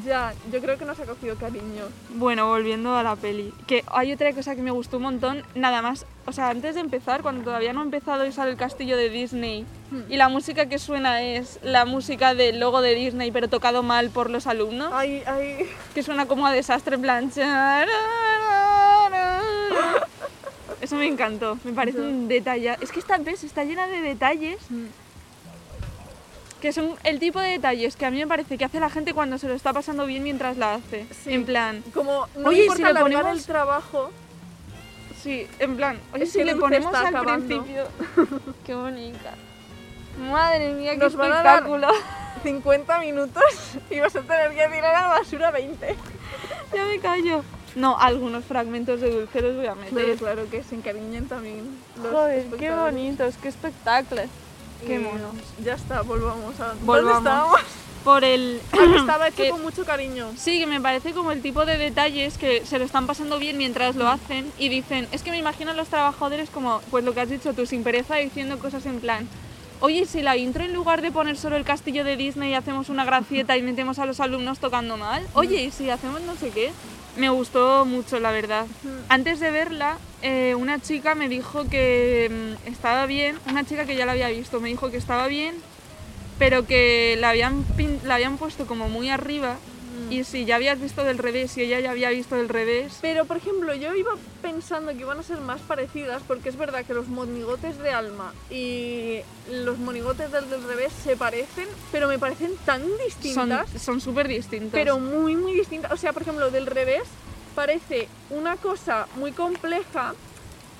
Ya, 0.06 0.34
yo 0.51 0.62
creo 0.62 0.78
que 0.78 0.86
nos 0.86 1.00
ha 1.00 1.06
cogido 1.06 1.36
cariño. 1.36 1.86
Bueno, 2.16 2.48
volviendo 2.48 2.96
a 2.96 3.04
la 3.04 3.16
peli. 3.16 3.54
Que 3.68 3.84
hay 3.88 4.12
otra 4.12 4.34
cosa 4.34 4.56
que 4.56 4.62
me 4.62 4.72
gustó 4.72 4.98
un 4.98 5.04
montón, 5.04 5.44
nada 5.54 5.81
más. 5.81 6.06
O 6.25 6.31
sea, 6.31 6.50
antes 6.50 6.75
de 6.75 6.81
empezar, 6.81 7.22
cuando 7.22 7.44
todavía 7.44 7.72
no 7.72 7.81
ha 7.81 7.84
empezado 7.84 8.25
y 8.25 8.31
sale 8.31 8.51
el 8.51 8.58
castillo 8.58 8.98
de 8.98 9.10
Disney. 9.10 9.66
Y 10.10 10.18
la 10.18 10.30
música 10.30 10.68
que 10.68 10.80
suena 10.80 11.22
es 11.22 11.60
la 11.64 11.86
música 11.86 12.34
del 12.34 12.60
logo 12.60 12.82
de 12.82 12.96
Disney, 12.96 13.32
pero 13.32 13.48
tocado 13.48 13.84
mal 13.84 14.10
por 14.10 14.30
los 14.30 14.48
alumnos, 14.48 14.92
Ay, 14.94 15.24
ay. 15.26 15.70
que 15.94 16.04
suena 16.04 16.26
como 16.26 16.46
a 16.48 16.52
desastre 16.52 16.96
en 16.96 17.02
plan. 17.02 17.32
Eso 20.82 20.96
me 20.98 21.08
encantó, 21.08 21.58
me 21.64 21.72
parece 21.74 22.00
un 22.00 22.28
detalle. 22.28 22.76
Es 22.82 22.92
que 22.92 23.00
esta 23.00 23.18
vez 23.18 23.44
está 23.44 23.64
llena 23.64 23.88
de 23.88 24.02
detalles 24.02 24.58
que 26.62 26.72
son 26.74 26.96
el 27.04 27.20
tipo 27.20 27.40
de 27.40 27.50
detalles 27.50 27.96
que 27.96 28.06
a 28.08 28.12
mí 28.12 28.18
me 28.18 28.26
parece 28.28 28.58
que 28.58 28.66
hace 28.66 28.80
la 28.80 28.90
gente 28.90 29.14
cuando 29.14 29.38
se 29.38 29.48
lo 29.48 29.54
está 29.54 29.72
pasando 29.72 30.06
bien 30.08 30.24
mientras 30.24 30.58
la 30.58 30.76
hace. 30.76 31.06
Sí. 31.24 31.34
En 31.34 31.46
plan, 31.46 31.84
Como 31.94 32.28
no 32.38 32.50
Oye, 32.50 32.58
si 32.62 32.64
importa 32.64 32.94
le 32.94 33.00
ponemos- 33.02 33.38
el 33.38 33.46
trabajo. 33.46 34.10
Sí, 35.22 35.48
en 35.60 35.76
plan, 35.76 36.00
oye, 36.14 36.24
Es 36.24 36.32
si 36.32 36.44
le 36.44 36.56
ponemos 36.56 36.94
al 36.94 37.08
acabando. 37.08 37.46
principio. 37.64 37.88
Qué 38.66 38.74
bonita. 38.74 39.34
Madre 40.20 40.74
mía, 40.74 40.92
qué 40.92 40.98
Nos 40.98 41.16
van 41.16 41.32
a 41.32 41.44
dar- 41.44 41.56
espectáculo. 41.64 41.88
50 42.44 43.00
minutos 43.00 43.44
y 43.90 44.00
vas 44.00 44.16
a 44.16 44.22
tener 44.22 44.50
que 44.54 44.68
tirar 44.68 44.94
a 44.96 45.02
la 45.02 45.08
basura 45.08 45.50
20. 45.52 45.96
ya 46.74 46.86
me 46.86 47.00
callo. 47.00 47.44
No, 47.76 47.98
algunos 48.00 48.46
fragmentos 48.46 49.02
de 49.02 49.10
dulce 49.12 49.42
los 49.42 49.56
voy 49.56 49.66
a 49.66 49.76
meter. 49.76 50.16
claro, 50.18 50.48
que 50.50 50.64
se 50.64 50.76
encariñen 50.76 51.28
también 51.28 51.78
los 52.02 52.12
Joder, 52.12 52.46
qué 52.58 52.72
bonitos, 52.72 53.36
qué 53.42 53.48
espectáculo. 53.50 54.22
Qué 54.86 54.96
Y 54.96 55.00
monos. 55.00 55.34
Ya 55.64 55.74
está, 55.74 56.02
volvamos 56.04 56.60
a... 56.60 56.74
Volvamos. 56.82 56.86
¿Dónde 56.86 57.30
estábamos? 57.30 57.62
Por 58.04 58.24
el... 58.24 58.62
Estaba 58.98 59.28
hecho 59.30 59.38
que- 59.44 59.50
con 59.50 59.64
mucho 59.64 59.84
cariño. 59.84 60.28
Sí, 60.38 60.60
que 60.60 60.68
me 60.68 60.80
parece 60.80 61.13
como 61.13 61.32
el 61.32 61.42
tipo 61.42 61.66
de 61.66 61.78
detalles 61.78 62.38
que 62.38 62.63
se 62.66 62.78
lo 62.78 62.86
están 62.86 63.08
pasando 63.08 63.39
bien 63.39 63.58
mientras 63.58 63.96
lo 63.96 64.08
hacen 64.08 64.51
y 64.60 64.70
dicen, 64.70 65.08
es 65.12 65.24
que 65.24 65.32
me 65.32 65.38
imagino 65.39 65.72
a 65.72 65.74
los 65.74 65.88
trabajadores 65.88 66.50
como, 66.51 66.82
pues 66.92 67.04
lo 67.04 67.13
que 67.16 67.22
has 67.22 67.30
dicho 67.30 67.54
tú, 67.54 67.66
sin 67.66 67.84
pereza, 67.84 68.16
diciendo 68.18 68.60
cosas 68.60 68.86
en 68.86 69.00
plan, 69.00 69.28
oye, 69.86 70.08
si 70.08 70.24
la 70.24 70.36
intro 70.36 70.63
en 70.63 70.74
lugar 70.74 71.04
de 71.04 71.12
poner 71.12 71.38
solo 71.38 71.56
el 71.56 71.63
castillo 71.63 72.04
de 72.04 72.18
Disney 72.18 72.56
hacemos 72.56 72.89
una 72.89 73.06
gracieta 73.06 73.56
y 73.56 73.62
metemos 73.62 74.00
a 74.00 74.08
los 74.08 74.20
alumnos 74.20 74.58
tocando 74.58 74.98
mal, 74.98 75.24
oye, 75.34 75.62
y 75.62 75.72
si 75.72 75.92
hacemos 75.92 76.22
no 76.22 76.36
sé 76.36 76.50
qué. 76.50 76.72
Me 77.18 77.30
gustó 77.30 77.86
mucho, 77.86 78.20
la 78.20 78.32
verdad. 78.32 78.65
Antes 79.08 79.39
de 79.39 79.50
verla, 79.51 79.98
eh, 80.22 80.54
una 80.56 80.82
chica 80.82 81.15
me 81.15 81.30
dijo 81.30 81.70
que 81.70 82.56
mm, 82.65 82.68
estaba 82.68 83.06
bien, 83.06 83.38
una 83.48 83.63
chica 83.63 83.86
que 83.86 83.96
ya 83.96 84.06
la 84.06 84.13
había 84.13 84.27
visto, 84.30 84.60
me 84.60 84.70
dijo 84.70 84.89
que 84.89 84.98
estaba 84.98 85.27
bien, 85.27 85.56
pero 86.39 86.65
que 86.65 87.15
la 87.20 87.30
habían, 87.30 87.63
la 88.04 88.15
habían 88.15 88.38
puesto 88.38 88.65
como 88.65 88.89
muy 88.89 89.10
arriba 89.10 89.56
y 90.10 90.24
si 90.24 90.46
ya 90.46 90.56
habías 90.56 90.80
visto 90.80 91.04
del 91.04 91.18
revés 91.18 91.58
y 91.58 91.62
ella 91.62 91.80
ya 91.80 91.92
había 91.92 92.10
visto 92.10 92.36
del 92.36 92.50
revés, 92.50 93.00
Pero, 93.02 93.26
por 93.26 93.38
ejemplo, 93.38 93.74
yo 93.74 93.94
iba 93.96 94.12
pensando 94.42 94.92
que 94.92 95.00
iban 95.00 95.20
a 95.20 95.24
ser 95.24 95.40
más 95.42 95.62
parecidas 95.62 96.22
porque 96.28 96.50
es 96.50 96.58
verdad 96.58 96.86
que 96.86 96.94
los 96.94 97.08
monigotes 97.08 97.78
de 97.80 97.92
Alma 97.92 98.34
y 98.50 99.20
los 99.52 99.78
monigotes 99.78 100.32
del, 100.32 100.50
del 100.50 100.64
revés 100.64 100.94
se 101.04 101.16
parecen, 101.16 101.68
pero 101.92 102.08
me 102.08 102.20
parecen 102.20 102.52
tan 102.66 102.82
distintas, 103.06 103.70
son 103.82 104.02
súper 104.02 104.28
distintos. 104.28 104.72
pero 104.72 105.00
muy, 105.00 105.36
muy 105.36 105.54
distintas. 105.54 105.92
O 105.92 105.98
sea, 105.98 106.14
por 106.14 106.22
ejemplo, 106.24 106.52
del 106.52 106.66
revés 106.66 107.04
parece 107.56 108.08
una 108.30 108.58
cosa 108.58 109.08
muy 109.16 109.32
compleja 109.32 110.14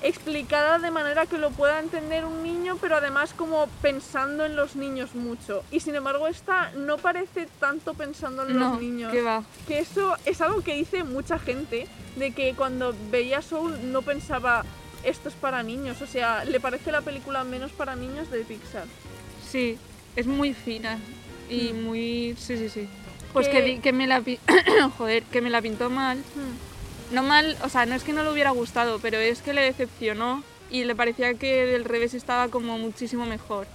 explicada 0.02 0.78
de 0.80 0.92
manera 0.92 1.26
que 1.26 1.38
lo 1.38 1.50
pueda 1.52 1.80
entender 1.80 2.26
un 2.26 2.44
niño, 2.44 2.78
pero 2.80 2.96
además 2.98 3.34
como 3.34 3.68
pensando 3.82 4.46
en 4.46 4.56
los 4.56 4.76
niños 4.76 5.16
mucho. 5.16 5.64
Y 5.72 5.80
sin 5.80 5.96
embargo, 5.96 6.28
esta 6.28 6.72
no 6.76 6.98
parece 6.98 7.48
tanto 7.60 7.94
pensando 7.94 8.46
en 8.48 8.58
no, 8.60 8.72
los 8.72 8.82
niños. 8.82 9.12
que 9.12 9.22
va. 9.22 9.44
Que 9.68 9.80
eso 9.80 10.16
es 10.26 10.42
algo 10.42 10.62
que 10.62 10.76
dice 10.76 11.04
mucha 11.04 11.40
gente, 11.40 11.88
de 12.16 12.32
que 12.32 12.54
cuando 12.56 12.94
veía 13.12 13.42
Soul 13.42 13.92
no 13.92 14.02
pensaba 14.02 14.64
esto 15.04 15.30
es 15.30 15.36
para 15.36 15.62
niños, 15.64 16.02
o 16.02 16.08
sea, 16.08 16.46
le 16.46 16.60
parece 16.60 16.92
la 16.92 17.02
película 17.02 17.44
menos 17.44 17.72
para 17.72 17.96
niños 17.96 18.30
de 18.32 18.40
Pixar. 18.44 18.86
Sí, 19.52 19.78
es 20.16 20.26
muy 20.28 20.54
fina 20.54 20.98
y 21.50 21.74
Mm. 21.74 21.84
muy... 21.86 22.36
Sí, 22.40 22.58
sí, 22.58 22.70
sí. 22.70 22.88
Pues 23.34 23.48
Que- 23.50 23.80
que, 23.82 23.92
me 23.94 24.08
la... 24.08 24.24
Joder, 24.98 25.24
que 25.24 25.42
me 25.42 25.50
la 25.50 25.62
pintó 25.62 25.90
mal. 25.90 26.24
No 27.12 27.24
mal, 27.24 27.58
o 27.64 27.70
sea, 27.70 27.86
no 27.86 27.96
es 27.96 28.04
que 28.04 28.14
no 28.14 28.24
le 28.24 28.32
hubiera 28.32 28.52
gustado, 28.52 29.00
pero 29.00 29.18
es 29.18 29.42
que 29.42 29.54
le 29.54 29.62
decepcionó 29.62 30.44
y 30.72 30.84
le 30.84 30.96
parecía 30.96 31.34
que 31.36 31.66
del 31.66 31.86
revés 31.86 32.14
estaba 32.14 32.48
como 32.50 32.78
muchísimo 32.78 33.26
mejor. 33.26 33.68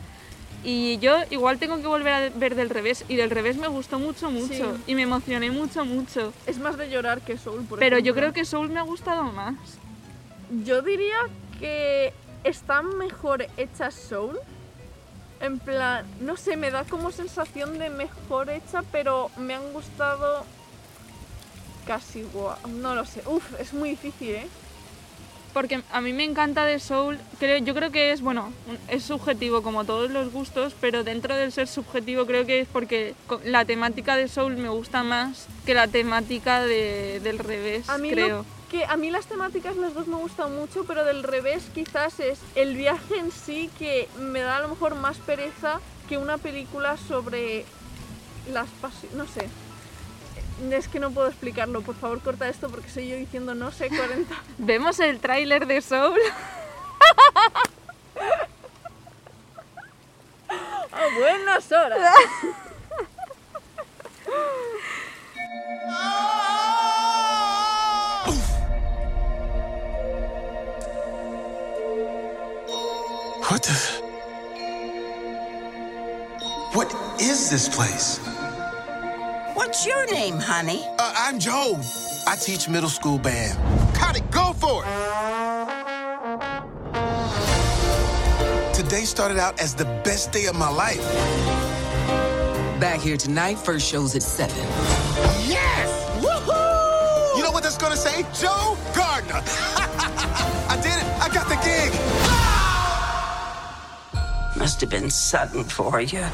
Y 0.63 0.99
yo 0.99 1.17
igual 1.31 1.59
tengo 1.59 1.79
que 1.79 1.87
volver 1.87 2.13
a 2.13 2.29
ver 2.31 2.55
del 2.55 2.69
revés 2.69 3.05
y 3.09 3.17
del 3.17 3.31
revés 3.31 3.57
me 3.57 3.69
gustó 3.69 3.99
mucho, 3.99 4.31
mucho 4.31 4.77
Sí. 4.77 4.83
y 4.89 4.95
me 4.95 5.03
emocioné 5.03 5.51
mucho, 5.51 5.85
mucho. 5.87 6.35
Es 6.47 6.59
más 6.59 6.77
de 6.77 6.91
llorar 6.91 7.23
que 7.23 7.39
Soul, 7.39 7.65
por 7.65 7.79
Pero 7.79 7.99
yo 7.99 8.15
creo 8.15 8.33
que 8.33 8.45
Soul 8.45 8.69
me 8.69 8.79
ha 8.79 8.83
gustado 8.83 9.23
más. 9.25 9.55
Yo 10.65 10.83
diría 10.83 11.17
que 11.59 12.13
está 12.45 12.83
mejor 12.83 13.47
hecha 13.57 13.91
Soul. 13.91 14.39
En 15.41 15.59
plan, 15.59 16.05
no 16.21 16.37
sé, 16.37 16.59
me 16.59 16.71
da 16.71 16.85
como 16.85 17.11
sensación 17.11 17.79
de 17.79 17.89
mejor 17.89 18.51
hecha, 18.51 18.83
pero 18.93 19.31
me 19.39 19.55
han 19.55 19.73
gustado 19.73 20.45
casi. 21.87 22.25
No 22.69 22.95
lo 22.95 23.05
sé. 23.05 23.23
Uf, 23.27 23.45
es 23.61 23.73
muy 23.73 23.91
difícil, 23.91 24.31
¿eh? 24.31 24.49
Porque 25.53 25.83
a 25.91 26.01
mí 26.01 26.13
me 26.13 26.23
encanta 26.23 26.65
de 26.65 26.79
Soul, 26.79 27.19
creo, 27.41 27.59
yo 27.59 27.75
creo 27.75 27.91
que 27.91 28.13
es, 28.13 28.21
bueno, 28.21 28.53
es 28.87 29.03
subjetivo 29.03 29.63
como 29.63 29.85
todos 29.85 30.09
los 30.09 30.31
gustos, 30.33 30.77
pero 30.81 31.03
dentro 31.03 31.35
del 31.35 31.51
ser 31.51 31.67
subjetivo 31.67 32.25
creo 32.25 32.47
que 32.47 32.61
es 32.61 32.69
porque 32.69 33.17
la 33.45 33.65
temática 33.65 34.15
de 34.15 34.29
Soul 34.29 34.57
me 34.59 34.69
gusta 34.69 35.03
más 35.03 35.49
que 35.67 35.75
la 35.75 35.89
temática 35.89 36.63
de- 36.63 37.19
del 37.19 37.41
revés, 37.41 37.89
A 37.89 37.99
mí, 37.99 38.11
creo. 38.11 38.45
que, 38.71 38.85
a 38.85 38.97
mí 38.97 39.11
las 39.11 39.27
temáticas 39.27 39.75
las 39.75 39.93
dos 39.93 40.07
me 40.07 40.15
gustan 40.19 40.55
mucho, 40.55 40.85
pero 40.85 41.05
del 41.05 41.25
revés 41.25 41.65
quizás 41.75 42.21
es 42.21 42.39
el 42.55 42.77
viaje 42.77 43.17
en 43.19 43.33
sí 43.33 43.69
que 43.77 44.09
me 44.21 44.39
da 44.39 44.59
a 44.59 44.61
lo 44.61 44.69
mejor 44.69 44.95
más 44.95 45.17
pereza 45.19 45.81
que 46.09 46.17
una 46.17 46.39
película 46.39 46.97
sobre 46.97 47.65
las 48.53 48.69
pasiones. 48.81 49.17
No 49.19 49.27
sé. 49.27 49.49
Es 50.71 50.89
que 50.89 51.01
no 51.01 51.11
puedo 51.11 51.29
explicarlo. 51.29 51.81
Por 51.81 51.95
favor, 51.95 52.21
corta 52.21 52.49
esto 52.49 52.69
porque 52.69 52.91
soy 52.91 53.09
yo 53.09 53.17
diciendo 53.17 53.55
no 53.55 53.73
sé 53.73 53.89
40. 53.89 54.35
¿Vemos 54.59 55.01
el 55.01 55.19
tráiler 55.19 55.67
de 55.67 55.81
Soul? 55.81 56.21
¡A 60.93 61.19
buenas 61.19 61.73
horas! 61.73 62.15
What 73.51 73.63
the? 73.65 73.73
What 76.73 76.95
is 77.21 77.51
this 77.51 77.69
place? 77.69 78.20
What's 79.81 79.89
your 79.89 80.15
name, 80.15 80.39
honey? 80.39 80.85
Uh, 80.99 81.15
I'm 81.17 81.39
Joe. 81.39 81.81
I 82.27 82.37
teach 82.37 82.69
middle 82.69 82.91
school 82.91 83.17
band. 83.19 83.59
Got 83.95 84.15
it, 84.15 84.31
go 84.31 84.53
for 84.53 84.85
it. 84.85 84.91
Today 88.75 89.05
started 89.05 89.39
out 89.39 89.59
as 89.59 89.75
the 89.75 89.87
best 90.05 90.33
day 90.33 90.45
of 90.49 90.55
my 90.55 90.69
life. 90.69 91.01
Back 92.79 93.01
here 93.01 93.17
tonight, 93.17 93.57
first 93.57 93.91
show's 93.91 94.15
at 94.15 94.23
7. 94.23 94.55
Yes! 95.49 95.89
Woohoo! 96.23 97.39
You 97.39 97.43
know 97.43 97.51
what 97.51 97.63
that's 97.63 97.79
gonna 97.79 97.97
say? 97.97 98.27
Joe 98.35 98.77
Gardner. 98.95 99.41
I 100.69 100.77
did 100.83 100.93
it. 100.93 101.07
I 101.23 101.29
got 101.33 101.49
the 101.49 101.57
gig. 101.65 101.91
Must 104.59 104.79
have 104.83 104.91
been 104.91 105.09
sudden 105.09 105.65
for 105.65 106.03
you. 106.03 106.27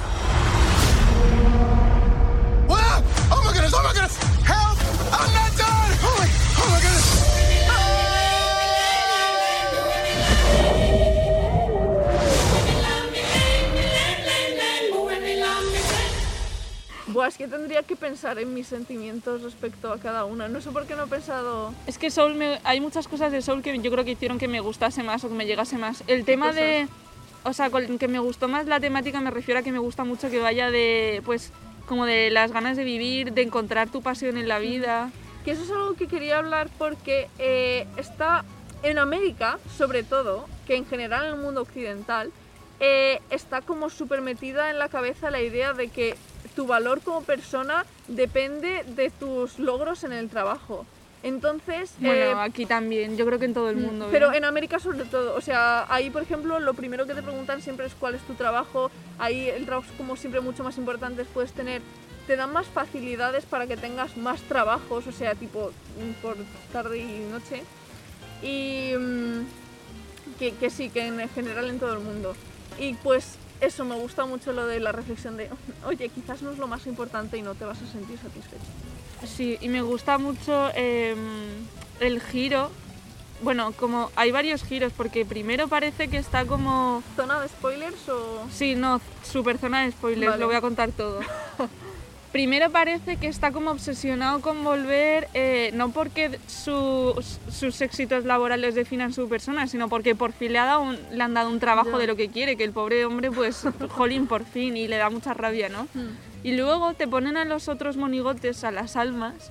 Tendría 17.57 17.83
que 17.83 17.97
pensar 17.97 18.39
en 18.39 18.53
mis 18.55 18.67
sentimientos 18.67 19.43
respecto 19.43 19.93
a 19.93 19.99
cada 19.99 20.25
una. 20.25 20.49
No 20.49 20.61
sé 20.61 20.71
por 20.71 20.87
qué 20.87 20.95
no 20.95 21.05
he 21.05 21.07
pensado. 21.07 21.73
Es 21.87 21.99
que 21.99 22.11
Soul, 22.11 22.35
me- 22.35 22.61
hay 22.65 22.81
muchas 22.81 23.09
cosas 23.09 23.33
de 23.33 23.41
Soul 23.43 23.63
que 23.63 23.77
yo 23.79 23.91
creo 23.91 24.05
que 24.05 24.13
hicieron 24.13 24.39
que 24.39 24.49
me 24.49 24.61
gustase 24.61 25.03
más 25.03 25.25
o 25.25 25.29
que 25.29 25.35
me 25.35 25.47
llegase 25.47 25.79
más. 25.79 26.05
El 26.07 26.25
tema 26.25 26.53
de, 26.53 26.87
o 27.45 27.53
sea, 27.53 27.71
con 27.71 27.99
que 27.99 28.09
me 28.09 28.19
gustó 28.19 28.49
más 28.49 28.67
la 28.67 28.79
temática 28.81 29.21
me 29.21 29.31
refiero 29.31 29.61
a 29.61 29.63
que 29.63 29.73
me 29.73 29.79
gusta 29.79 30.05
mucho 30.05 30.31
que 30.31 30.39
vaya 30.39 30.71
de, 30.71 31.23
pues, 31.25 31.53
como 31.87 32.05
de 32.05 32.31
las 32.31 32.53
ganas 32.53 32.77
de 32.77 32.85
vivir, 32.85 33.33
de 33.33 33.43
encontrar 33.43 33.89
tu 33.89 34.03
pasión 34.03 34.37
en 34.37 34.49
la 34.49 34.59
vida. 34.59 35.11
Que 35.45 35.53
eso 35.53 35.63
es 35.63 35.71
algo 35.71 35.95
que 35.95 36.09
quería 36.09 36.39
hablar 36.39 36.69
porque 36.79 37.29
eh, 37.39 37.87
está 37.97 38.45
en 38.83 38.99
América, 38.99 39.59
sobre 39.79 40.03
todo, 40.03 40.47
que 40.67 40.77
en 40.77 40.85
general 40.87 41.25
en 41.27 41.35
el 41.35 41.41
mundo 41.41 41.63
occidental, 41.63 42.33
eh, 42.81 43.21
está 43.31 43.63
como 43.63 43.89
súper 43.89 44.21
metida 44.21 44.69
en 44.71 44.79
la 44.79 44.89
cabeza 44.91 45.31
la 45.31 45.41
idea 45.41 45.73
de 45.73 45.89
que 45.89 46.17
tu 46.57 46.67
valor 46.67 47.03
como 47.03 47.23
persona 47.23 47.85
depende 48.09 48.83
de 48.89 49.11
tus 49.11 49.61
logros 49.61 50.03
en 50.03 50.13
el 50.13 50.29
trabajo. 50.29 50.87
Entonces, 51.23 51.93
Bueno, 51.99 52.15
eh, 52.15 52.35
aquí 52.39 52.67
también, 52.67 53.17
yo 53.17 53.27
creo 53.27 53.39
que 53.39 53.45
en 53.45 53.55
todo 53.55 53.69
el 53.69 53.77
mundo. 53.77 54.09
pero 54.11 54.33
en 54.33 54.45
América 54.45 54.79
sobre 54.79 55.05
todo, 55.05 55.37
o 55.37 55.41
sea, 55.41 55.85
ahí 55.93 56.09
por 56.09 56.23
ejemplo 56.23 56.59
lo 56.61 56.75
primero 56.75 57.07
que 57.07 57.15
te 57.15 57.23
preguntan 57.23 57.61
siempre 57.61 57.87
es 57.87 57.95
cuál 57.95 58.15
es 58.15 58.23
tu 58.23 58.35
trabajo, 58.35 58.91
ahí 59.19 59.49
el 59.49 59.67
trabajo 59.67 59.89
es 59.91 59.97
como 59.97 60.17
siempre 60.17 60.41
mucho 60.41 60.65
más 60.65 60.79
importante, 60.79 61.25
puedes 61.25 61.53
tener, 61.53 61.83
te 62.27 62.37
dan 62.37 62.53
más 62.53 62.67
facilidades 62.67 63.45
para 63.45 63.67
que 63.67 63.77
tengas 63.77 64.17
más 64.17 64.41
trabajos, 64.43 65.07
o 65.07 65.13
sea, 65.13 65.35
tipo 65.35 65.73
mm, 66.01 66.23
por 66.23 66.37
tarde 66.73 66.99
y 66.99 67.27
noche. 67.31 67.63
Y 68.43 68.95
mm, 68.97 70.39
que, 70.39 70.53
que 70.55 70.71
sí, 70.71 70.91
que 70.91 71.07
en 71.07 71.29
general 71.31 71.69
en 71.71 71.79
todo 71.79 71.95
el 71.95 72.01
mundo. 72.01 72.35
Y 72.79 72.95
pues 72.95 73.37
eso, 73.61 73.85
me 73.85 73.95
gusta 73.97 74.27
mucho 74.27 74.53
lo 74.53 74.67
de 74.67 74.81
la 74.81 74.93
reflexión 74.93 75.37
de, 75.37 75.49
oye, 75.87 76.09
quizás 76.09 76.43
no 76.43 76.51
es 76.51 76.59
lo 76.59 76.67
más 76.67 76.87
importante 76.87 77.39
y 77.39 77.43
no 77.43 77.55
te 77.55 77.65
vas 77.65 77.79
a 77.81 77.87
sentir 77.87 78.19
satisfecho. 78.19 78.65
Sí, 79.27 79.59
y 79.61 79.69
me 79.69 79.83
gusta 79.83 80.19
mucho 80.19 80.71
em, 80.75 81.17
el 82.01 82.21
giro. 82.21 82.71
Bueno, 83.43 83.73
como 83.73 84.11
hay 84.17 84.31
varios 84.31 84.63
giros, 84.63 84.93
porque 84.97 85.25
primero 85.25 85.69
parece 85.69 86.09
que 86.09 86.17
está 86.17 86.47
como... 86.47 87.03
¿Zona 87.17 87.41
de 87.41 87.49
spoilers 87.49 88.09
o...? 88.09 88.47
Sí, 88.51 88.75
no, 88.75 89.01
super 89.23 89.59
zona 89.59 89.85
de 89.85 89.93
spoilers, 89.93 90.33
Vale. 90.33 90.41
lo 90.41 90.47
voy 90.47 90.57
a 90.57 90.61
contar 90.61 90.91
todo. 90.93 91.21
Primero 92.37 92.69
parece 92.69 93.17
que 93.17 93.29
está 93.29 93.51
como 93.51 93.71
obsesionado 93.71 94.43
con 94.43 94.63
volver, 94.63 95.27
eh, 95.33 95.71
no 95.73 95.89
porque 95.89 96.39
sus, 96.47 97.39
sus 97.51 97.81
éxitos 97.81 98.27
laborales 98.27 98.75
definan 98.75 99.15
su 99.15 99.27
persona, 99.27 99.67
sino 99.67 99.89
porque 99.89 100.15
por 100.15 100.33
fin 100.35 100.53
le, 100.53 100.59
ha 100.59 100.67
dado 100.67 100.83
un- 100.83 100.99
le 101.13 101.23
han 101.23 101.33
dado 101.33 101.49
un 101.49 101.59
trabajo 101.61 101.97
de 101.97 102.07
lo 102.07 102.15
que 102.15 102.29
quiere, 102.29 102.59
que 102.59 102.65
el 102.65 102.73
pobre 102.73 103.07
hombre, 103.07 103.31
pues, 103.31 103.63
jolín, 103.89 104.27
por 104.27 104.45
fin, 104.45 104.77
y 104.77 104.87
le 104.87 104.99
da 104.99 105.09
mucha 105.09 105.33
rabia, 105.33 105.71
¿no? 105.71 105.89
Y 106.45 106.53
luego 106.53 106.93
te 106.93 107.09
ponen 107.09 107.39
a 107.39 107.47
los 107.47 107.69
otros 107.69 107.97
monigotes, 107.97 108.65
a 108.65 108.71
las 108.71 108.97
almas, 108.97 109.51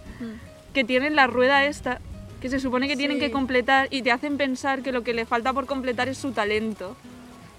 que 0.72 0.84
tienen 0.84 1.16
la 1.16 1.26
rueda 1.26 1.66
esta, 1.66 2.00
que 2.40 2.50
se 2.52 2.60
supone 2.60 2.88
que 2.88 2.96
tienen 2.96 3.18
que 3.18 3.32
completar 3.32 3.88
y 3.90 4.04
te 4.04 4.12
hacen 4.12 4.38
pensar 4.38 4.84
que 4.84 4.92
lo 4.92 5.04
que 5.04 5.16
le 5.16 5.26
falta 5.26 5.54
por 5.54 5.66
completar 5.66 6.08
es 6.08 6.20
su 6.20 6.34
talento. 6.34 6.96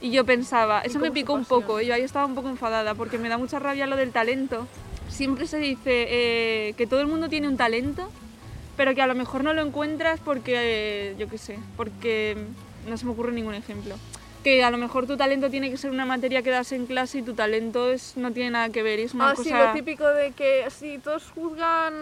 Y 0.00 0.12
yo 0.12 0.24
pensaba, 0.24 0.82
eso 0.82 1.00
me 1.00 1.10
picó 1.14 1.32
un 1.32 1.40
poco, 1.48 1.80
y 1.80 1.86
yo 1.86 1.94
ahí 1.94 2.02
estaba 2.02 2.26
un 2.26 2.36
poco 2.36 2.48
enfadada 2.48 2.94
porque 2.94 3.18
me 3.18 3.28
da 3.28 3.38
mucha 3.38 3.58
rabia 3.58 3.88
lo 3.88 3.96
del 3.96 4.12
talento. 4.12 4.68
Siempre 5.08 5.46
se 5.46 5.58
dice 5.58 6.06
eh, 6.08 6.74
que 6.76 6.86
todo 6.86 7.00
el 7.00 7.06
mundo 7.06 7.28
tiene 7.28 7.48
un 7.48 7.56
talento, 7.56 8.10
pero 8.76 8.94
que 8.94 9.02
a 9.02 9.06
lo 9.06 9.14
mejor 9.14 9.44
no 9.44 9.54
lo 9.54 9.62
encuentras 9.62 10.20
porque, 10.20 10.54
eh, 10.56 11.16
yo 11.18 11.28
qué 11.28 11.38
sé, 11.38 11.58
porque 11.76 12.36
no 12.88 12.96
se 12.96 13.06
me 13.06 13.12
ocurre 13.12 13.32
ningún 13.32 13.54
ejemplo. 13.54 13.96
Que 14.46 14.62
a 14.62 14.70
lo 14.70 14.78
mejor 14.78 15.08
tu 15.08 15.16
talento 15.16 15.50
tiene 15.50 15.72
que 15.72 15.76
ser 15.76 15.90
una 15.90 16.04
materia 16.06 16.40
que 16.40 16.50
das 16.50 16.70
en 16.70 16.86
clase 16.86 17.18
y 17.18 17.22
tu 17.22 17.34
talento 17.34 17.90
es, 17.90 18.16
no 18.16 18.30
tiene 18.30 18.50
nada 18.52 18.68
que 18.68 18.84
ver, 18.84 19.00
es 19.00 19.12
una 19.12 19.30
Ah, 19.30 19.34
sí, 19.34 19.50
cosa... 19.50 19.64
lo 19.66 19.72
típico 19.72 20.06
de 20.06 20.30
que 20.30 20.66
si 20.70 20.98
todos 20.98 21.24
juzgan, 21.34 21.92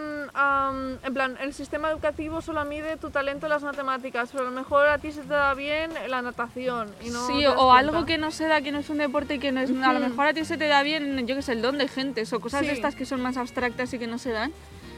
en 1.03 1.13
plan, 1.15 1.37
el 1.41 1.55
sistema 1.55 1.89
educativo 1.89 2.41
solo 2.43 2.63
mide 2.65 2.97
tu 2.97 3.09
talento 3.09 3.47
en 3.47 3.49
las 3.49 3.63
matemáticas, 3.63 4.29
pero 4.31 4.43
a 4.45 4.51
lo 4.51 4.55
mejor 4.55 4.85
a 4.85 4.99
ti 4.99 5.11
se 5.11 5.21
te 5.21 5.29
da 5.29 5.55
bien 5.55 5.89
la 6.07 6.21
natación 6.21 6.93
y 7.03 7.09
no 7.09 7.25
sí, 7.25 7.47
o 7.47 7.55
cuenta. 7.55 7.77
algo 7.79 8.05
que 8.05 8.19
no 8.19 8.29
se 8.29 8.45
da, 8.45 8.61
que 8.61 8.71
no 8.71 8.77
es 8.77 8.91
un 8.91 8.99
deporte 8.99 9.33
y 9.33 9.39
que 9.39 9.51
no 9.51 9.61
es... 9.61 9.71
A 9.71 9.93
lo 9.93 9.99
mejor 9.99 10.27
a 10.27 10.33
ti 10.35 10.45
se 10.45 10.57
te 10.59 10.67
da 10.67 10.83
bien, 10.83 11.25
yo 11.25 11.35
que 11.35 11.41
sé, 11.41 11.53
el 11.53 11.63
don 11.63 11.79
de 11.79 11.87
gentes 11.87 12.31
o 12.31 12.39
cosas 12.39 12.61
de 12.61 12.67
Sí. 12.67 12.73
estas 12.73 12.93
que 12.93 13.07
son 13.07 13.23
más 13.23 13.37
abstractas 13.37 13.91
y 13.95 13.97
que 13.97 14.05
no 14.05 14.19
se 14.19 14.29
dan. 14.29 14.51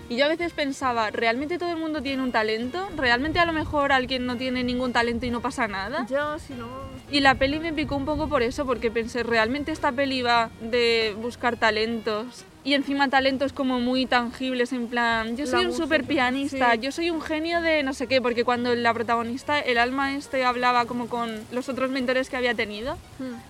Y 0.10 0.16
yo 0.16 0.26
a 0.26 0.30
veces 0.30 0.54
pensaba, 0.54 1.12
¿realmente 1.12 1.58
todo 1.58 1.72
el 1.72 1.78
mundo 1.78 2.02
tiene 2.02 2.24
un 2.24 2.32
talento? 2.32 2.88
¿Realmente 2.96 3.40
a 3.40 3.46
lo 3.46 3.52
mejor 3.52 3.92
alguien 3.92 4.26
no 4.26 4.38
tiene 4.38 4.64
ningún 4.64 4.94
talento 4.94 5.26
y 5.26 5.32
no 5.32 5.42
pasa 5.42 5.68
nada? 5.68 6.06
Ya, 6.10 6.38
si 6.40 6.54
no... 6.54 6.68
Y 7.12 7.22
la 7.22 7.36
peli 7.36 7.60
me 7.60 7.74
picó 7.74 7.96
un 7.96 8.06
poco 8.06 8.28
por 8.28 8.42
eso, 8.42 8.66
porque 8.66 8.92
pensé, 8.92 9.24
¿realmente 9.24 9.72
esta 9.72 9.92
peli 9.92 10.22
va 10.22 10.50
de 10.62 11.16
buscar 11.22 11.58
talentos? 11.58 12.46
Y 12.67 12.74
encima 12.74 13.07
talentos 13.07 13.53
como 13.53 13.79
muy 13.79 14.05
tangibles, 14.05 14.74
en 14.74 14.89
plan, 14.89 15.38
yo 15.38 15.45
La 15.45 15.51
soy 15.51 15.59
un 15.62 15.67
música, 15.67 15.86
super 15.86 16.03
pianista, 16.03 16.74
sí. 16.74 16.79
yo 16.81 16.91
soy 16.91 17.09
un 17.09 17.21
genio 17.21 17.62
de 17.62 17.81
no 17.81 17.93
sé 17.93 18.07
qué, 18.07 18.21
porque 18.21 18.43
cuando 18.43 18.75
la 18.75 18.93
protagonista, 18.93 19.57
el 19.57 19.77
alma 19.77 20.15
este, 20.15 20.43
hablaba 20.43 20.83
como 20.83 21.07
con 21.07 21.33
los 21.53 21.69
otros 21.69 21.89
mentores 21.91 22.29
que 22.29 22.36
había 22.36 22.55
tenido, 22.55 22.97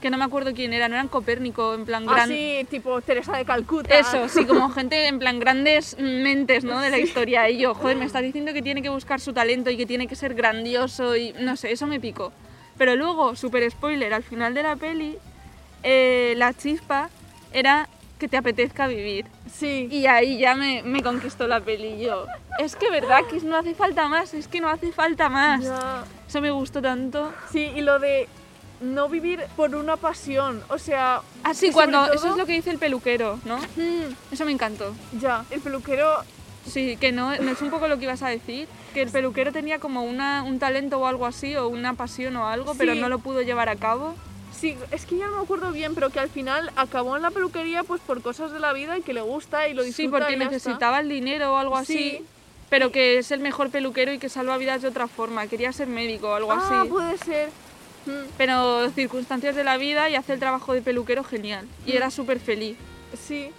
que 0.04 0.12
no 0.12 0.20
me 0.20 0.24
acuerdo 0.24 0.54
quién 0.54 0.72
era, 0.72 0.88
no 0.88 0.94
eran 0.94 1.08
Copérnico, 1.08 1.74
en 1.74 1.86
plan 1.86 2.06
gran... 2.06 2.32
Así, 2.32 2.68
tipo 2.70 3.02
Teresa 3.02 3.36
de 3.36 3.44
Calcuta. 3.44 3.98
Eso, 3.98 4.30
sí, 4.30 4.46
como 4.46 4.70
gente 4.76 5.08
en 5.08 5.18
plan 5.18 5.40
grandes 5.40 5.98
mentes, 5.98 6.64
¿no? 6.64 6.80
De 6.80 6.92
la 6.92 7.00
historia. 7.00 7.50
Y 7.50 7.58
yo, 7.58 7.74
joder, 7.74 7.98
me 7.98 8.06
estás 8.06 8.22
diciendo 8.22 8.54
que 8.54 8.62
tiene 8.62 8.84
que 8.84 8.90
buscar 8.90 9.20
su 9.20 9.34
talento 9.34 9.72
y 9.72 9.78
que 9.78 9.88
tiene 9.88 10.06
que 10.06 10.16
ser 10.16 10.36
grandioso 10.36 11.16
y 11.16 11.34
no 11.40 11.56
sé, 11.56 11.72
eso 11.72 11.88
me 11.88 12.00
picó. 12.00 12.34
Pero 12.78 12.96
luego, 12.96 13.36
super 13.36 13.68
spoiler, 13.72 14.14
al 14.14 14.22
final 14.22 14.54
de 14.54 14.62
la 14.62 14.76
peli, 14.76 15.18
eh, 15.82 16.36
la 16.38 16.54
chispa 16.54 17.10
era 17.52 17.90
que 18.18 18.28
te 18.28 18.38
apetezca 18.38 18.88
vivir. 18.88 19.26
Sí. 19.52 19.88
Y 19.92 20.06
ahí 20.08 20.38
ya 20.40 20.56
me, 20.56 20.84
me 20.84 21.02
conquistó 21.04 21.48
la 21.48 21.60
peli. 21.62 22.00
Yo, 22.04 22.26
es 22.60 22.76
que 22.76 22.90
verdad 22.90 23.22
que 23.30 23.40
no 23.42 23.58
hace 23.58 23.74
falta 23.76 24.08
más, 24.08 24.34
es 24.34 24.48
que 24.48 24.60
no 24.62 24.70
hace 24.70 24.92
falta 24.92 25.30
más. 25.30 25.64
Ya. 25.64 26.04
Eso 26.28 26.42
me 26.42 26.52
gustó 26.52 26.82
tanto. 26.82 27.32
Sí, 27.52 27.72
y 27.76 27.82
lo 27.82 28.00
de 28.00 28.28
no 28.82 29.10
vivir 29.10 29.44
por 29.56 29.74
una 29.76 29.98
pasión, 29.98 30.62
o 30.70 30.78
sea... 30.78 31.22
Así, 31.44 31.68
sobre 31.68 31.74
cuando. 31.74 32.06
todo- 32.06 32.14
Eso 32.14 32.30
es 32.32 32.38
lo 32.38 32.46
que 32.46 32.54
dice 32.54 32.70
el 32.70 32.78
peluquero, 32.78 33.40
¿no? 33.46 33.58
Mm, 33.58 34.14
Eso 34.32 34.46
me 34.46 34.52
encantó. 34.52 34.94
ya, 35.20 35.46
el 35.52 35.62
peluquero... 35.62 36.08
Sí, 36.68 36.98
que 36.98 37.14
no, 37.14 37.34
no 37.38 37.52
es 37.52 37.62
un 37.62 37.70
poco 37.70 37.88
lo 37.88 37.98
que 37.98 38.04
ibas 38.04 38.22
a 38.24 38.28
decir, 38.28 38.68
que 38.94 39.02
el 39.02 39.10
peluquero 39.10 39.54
tenía 39.54 39.80
como 39.80 40.04
una, 40.04 40.44
un 40.44 40.60
talento 40.60 41.00
o 41.00 41.08
algo 41.08 41.26
así, 41.26 41.56
o 41.56 41.70
una 41.70 41.94
pasión 41.94 42.36
o 42.36 42.46
algo, 42.46 42.76
pero 42.76 42.94
no 42.94 43.08
lo 43.08 43.20
pudo 43.20 43.42
llevar 43.42 43.70
a 43.70 43.78
cabo. 43.78 44.16
Sí, 44.60 44.76
es 44.92 45.06
que 45.06 45.18
ya 45.18 45.28
no 45.28 45.38
me 45.38 45.44
acuerdo 45.44 45.72
bien, 45.72 45.94
pero 45.94 46.10
que 46.10 46.20
al 46.20 46.30
final 46.30 46.72
acabó 46.76 47.16
en 47.16 47.22
la 47.22 47.32
peluquería 47.32 47.84
pues 47.84 48.02
por 48.02 48.22
cosas 48.22 48.52
de 48.52 48.60
la 48.60 48.74
vida 48.74 48.98
y 48.98 49.02
que 49.02 49.14
le 49.14 49.22
gusta 49.22 49.68
y 49.68 49.74
lo 49.74 49.84
disfruta 49.84 50.04
Sí, 50.04 50.08
porque 50.10 50.34
y 50.34 50.38
ya 50.38 50.44
está. 50.46 50.52
necesitaba 50.56 51.00
el 51.00 51.10
dinero 51.10 51.54
o 51.54 51.58
algo 51.58 51.78
así, 51.78 51.94
Sí. 52.20 52.26
pero 52.70 52.92
que 52.92 53.20
es 53.20 53.30
el 53.32 53.40
mejor 53.40 53.70
peluquero 53.70 54.12
y 54.12 54.18
que 54.20 54.30
salva 54.30 54.58
vidas 54.58 54.82
de 54.82 54.88
otra 54.88 55.08
forma. 55.08 55.46
Quería 55.48 55.72
ser 55.74 55.88
médico 55.88 56.30
o 56.30 56.34
algo 56.34 56.52
Ah, 56.52 56.82
así. 56.82 56.90
puede 56.90 57.18
ser. 57.20 57.50
Mm, 58.08 58.26
Pero 58.38 58.90
circunstancias 58.92 59.56
de 59.56 59.64
la 59.64 59.78
vida 59.78 60.10
y 60.10 60.16
hace 60.16 60.34
el 60.34 60.40
trabajo 60.40 60.74
de 60.74 60.82
peluquero 60.82 61.24
genial. 61.24 61.68
Y 61.86 61.92
Mm. 61.92 61.96
era 61.98 62.10
súper 62.10 62.40
feliz. 62.40 62.78
Sí. 63.28 63.52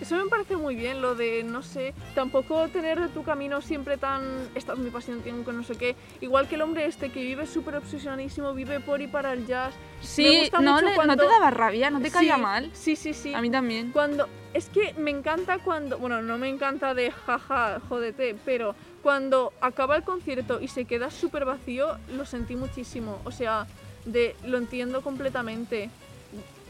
Eso 0.00 0.16
me 0.22 0.28
parece 0.28 0.56
muy 0.56 0.74
bien, 0.74 1.00
lo 1.00 1.14
de, 1.14 1.44
no 1.44 1.62
sé, 1.62 1.94
tampoco 2.14 2.68
tener 2.68 3.00
de 3.00 3.08
tu 3.08 3.22
camino 3.22 3.62
siempre 3.62 3.96
tan, 3.96 4.22
esta 4.54 4.72
es 4.74 4.78
mi 4.78 4.90
pasión, 4.90 5.20
tengo 5.22 5.44
que 5.44 5.52
no 5.52 5.62
sé 5.62 5.76
qué. 5.76 5.96
Igual 6.20 6.46
que 6.48 6.56
el 6.56 6.62
hombre 6.62 6.84
este 6.86 7.10
que 7.10 7.20
vive 7.22 7.46
súper 7.46 7.76
obsesionadísimo, 7.76 8.52
vive 8.52 8.80
por 8.80 9.00
y 9.00 9.06
para 9.06 9.32
el 9.32 9.46
jazz. 9.46 9.72
Me 10.00 10.06
Sí, 10.06 10.38
gusta 10.40 10.60
no, 10.60 10.72
mucho 10.74 10.84
le- 10.84 10.90
no 10.90 10.96
cuando- 10.96 11.16
te 11.16 11.26
daba 11.28 11.50
rabia, 11.50 11.90
no 11.90 12.00
te 12.00 12.10
caía 12.10 12.36
Sí, 12.36 12.42
mal. 12.42 12.70
Sí, 12.74 12.96
sí, 12.96 13.14
sí. 13.14 13.32
A 13.34 13.40
mí 13.40 13.50
también. 13.50 13.92
Cuando, 13.92 14.28
es 14.52 14.68
que 14.68 14.92
me 14.98 15.10
encanta 15.10 15.58
cuando, 15.58 15.96
bueno, 15.98 16.20
no 16.20 16.36
me 16.38 16.48
encanta 16.48 16.92
de 16.92 17.10
jaja, 17.10 17.80
jódete, 17.88 18.36
pero 18.44 18.74
cuando 19.02 19.52
acaba 19.60 19.96
el 19.96 20.02
concierto 20.02 20.60
y 20.60 20.68
se 20.68 20.84
queda 20.86 21.10
súper 21.10 21.44
vacío, 21.44 21.96
lo 22.14 22.26
sentí 22.26 22.56
muchísimo. 22.56 23.20
O 23.24 23.30
sea, 23.30 23.66
de, 24.04 24.36
lo 24.44 24.58
entiendo 24.58 25.00
completamente. 25.02 25.88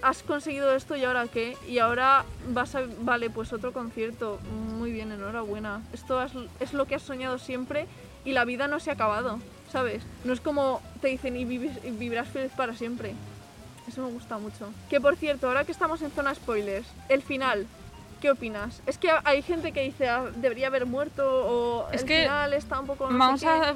Has 0.04 0.22
conseguido 0.22 0.70
esto 0.74 0.96
y 0.96 1.04
ahora 1.04 1.26
qué? 1.28 1.56
Y 1.66 1.78
ahora 1.78 2.26
vas 2.50 2.74
a, 2.74 2.82
vale, 3.00 3.30
pues 3.30 3.54
otro 3.54 3.72
concierto. 3.72 4.38
Muy 4.78 4.92
bien, 4.92 5.10
enhorabuena. 5.12 5.80
Esto 5.94 6.22
es, 6.22 6.30
es 6.60 6.74
lo 6.74 6.84
que 6.84 6.96
has 6.96 7.02
soñado 7.02 7.38
siempre 7.38 7.86
y 8.22 8.32
la 8.32 8.44
vida 8.44 8.68
no 8.68 8.80
se 8.80 8.90
ha 8.90 8.92
acabado, 8.92 9.38
¿sabes? 9.72 10.02
No 10.24 10.34
es 10.34 10.42
como 10.42 10.82
te 11.00 11.08
dicen 11.08 11.38
y, 11.38 11.46
vivis- 11.46 11.78
y 11.82 11.90
vivirás 11.92 12.28
feliz 12.28 12.52
para 12.54 12.74
siempre. 12.74 13.14
Eso 13.88 14.02
me 14.02 14.10
gusta 14.12 14.36
mucho. 14.36 14.68
Que 14.90 15.00
por 15.00 15.16
cierto, 15.16 15.48
ahora 15.48 15.64
que 15.64 15.72
estamos 15.72 16.02
en 16.02 16.10
zona 16.10 16.34
spoilers, 16.34 16.86
el 17.08 17.22
final, 17.22 17.66
¿qué 18.20 18.30
opinas? 18.30 18.82
Es 18.84 18.98
que 18.98 19.08
hay 19.24 19.40
gente 19.40 19.72
que 19.72 19.84
dice 19.84 20.10
"Ah, 20.10 20.26
debería 20.36 20.66
haber 20.66 20.84
muerto 20.84 21.24
o 21.26 21.90
Es 21.92 22.02
el 22.02 22.08
que 22.08 22.22
final 22.24 22.52
está 22.52 22.78
un 22.78 22.86
poco. 22.86 23.04
no 23.10 23.12
sé 23.12 23.18
Vamos 23.18 23.40
qué". 23.40 23.46
a 23.48 23.74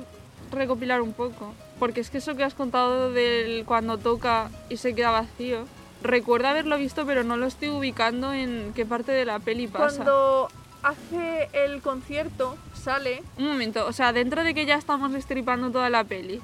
recopilar 0.54 1.00
un 1.00 1.14
poco, 1.14 1.54
porque 1.78 2.00
es 2.02 2.10
que 2.10 2.18
eso 2.18 2.34
que 2.36 2.44
has 2.44 2.52
contado 2.54 3.12
del 3.12 3.64
cuando 3.64 3.96
toca 3.96 4.50
y 4.68 4.76
se 4.76 4.94
queda 4.94 5.10
vacío, 5.10 5.64
recuerdo 6.02 6.48
haberlo 6.48 6.76
visto, 6.78 7.04
pero 7.06 7.24
no 7.24 7.36
lo 7.36 7.46
estoy 7.46 7.68
ubicando 7.68 8.32
en 8.32 8.72
qué 8.74 8.84
parte 8.86 9.12
de 9.12 9.24
la 9.24 9.38
peli 9.38 9.66
pasa. 9.66 9.96
Cuando 9.96 10.48
hace 10.82 11.48
el 11.52 11.80
concierto, 11.82 12.56
sale. 12.74 13.22
Un 13.38 13.48
momento, 13.48 13.86
o 13.86 13.92
sea, 13.92 14.12
dentro 14.12 14.44
de 14.44 14.54
que 14.54 14.66
ya 14.66 14.76
estamos 14.76 15.12
destripando 15.12 15.70
toda 15.70 15.90
la 15.90 16.04
peli, 16.04 16.40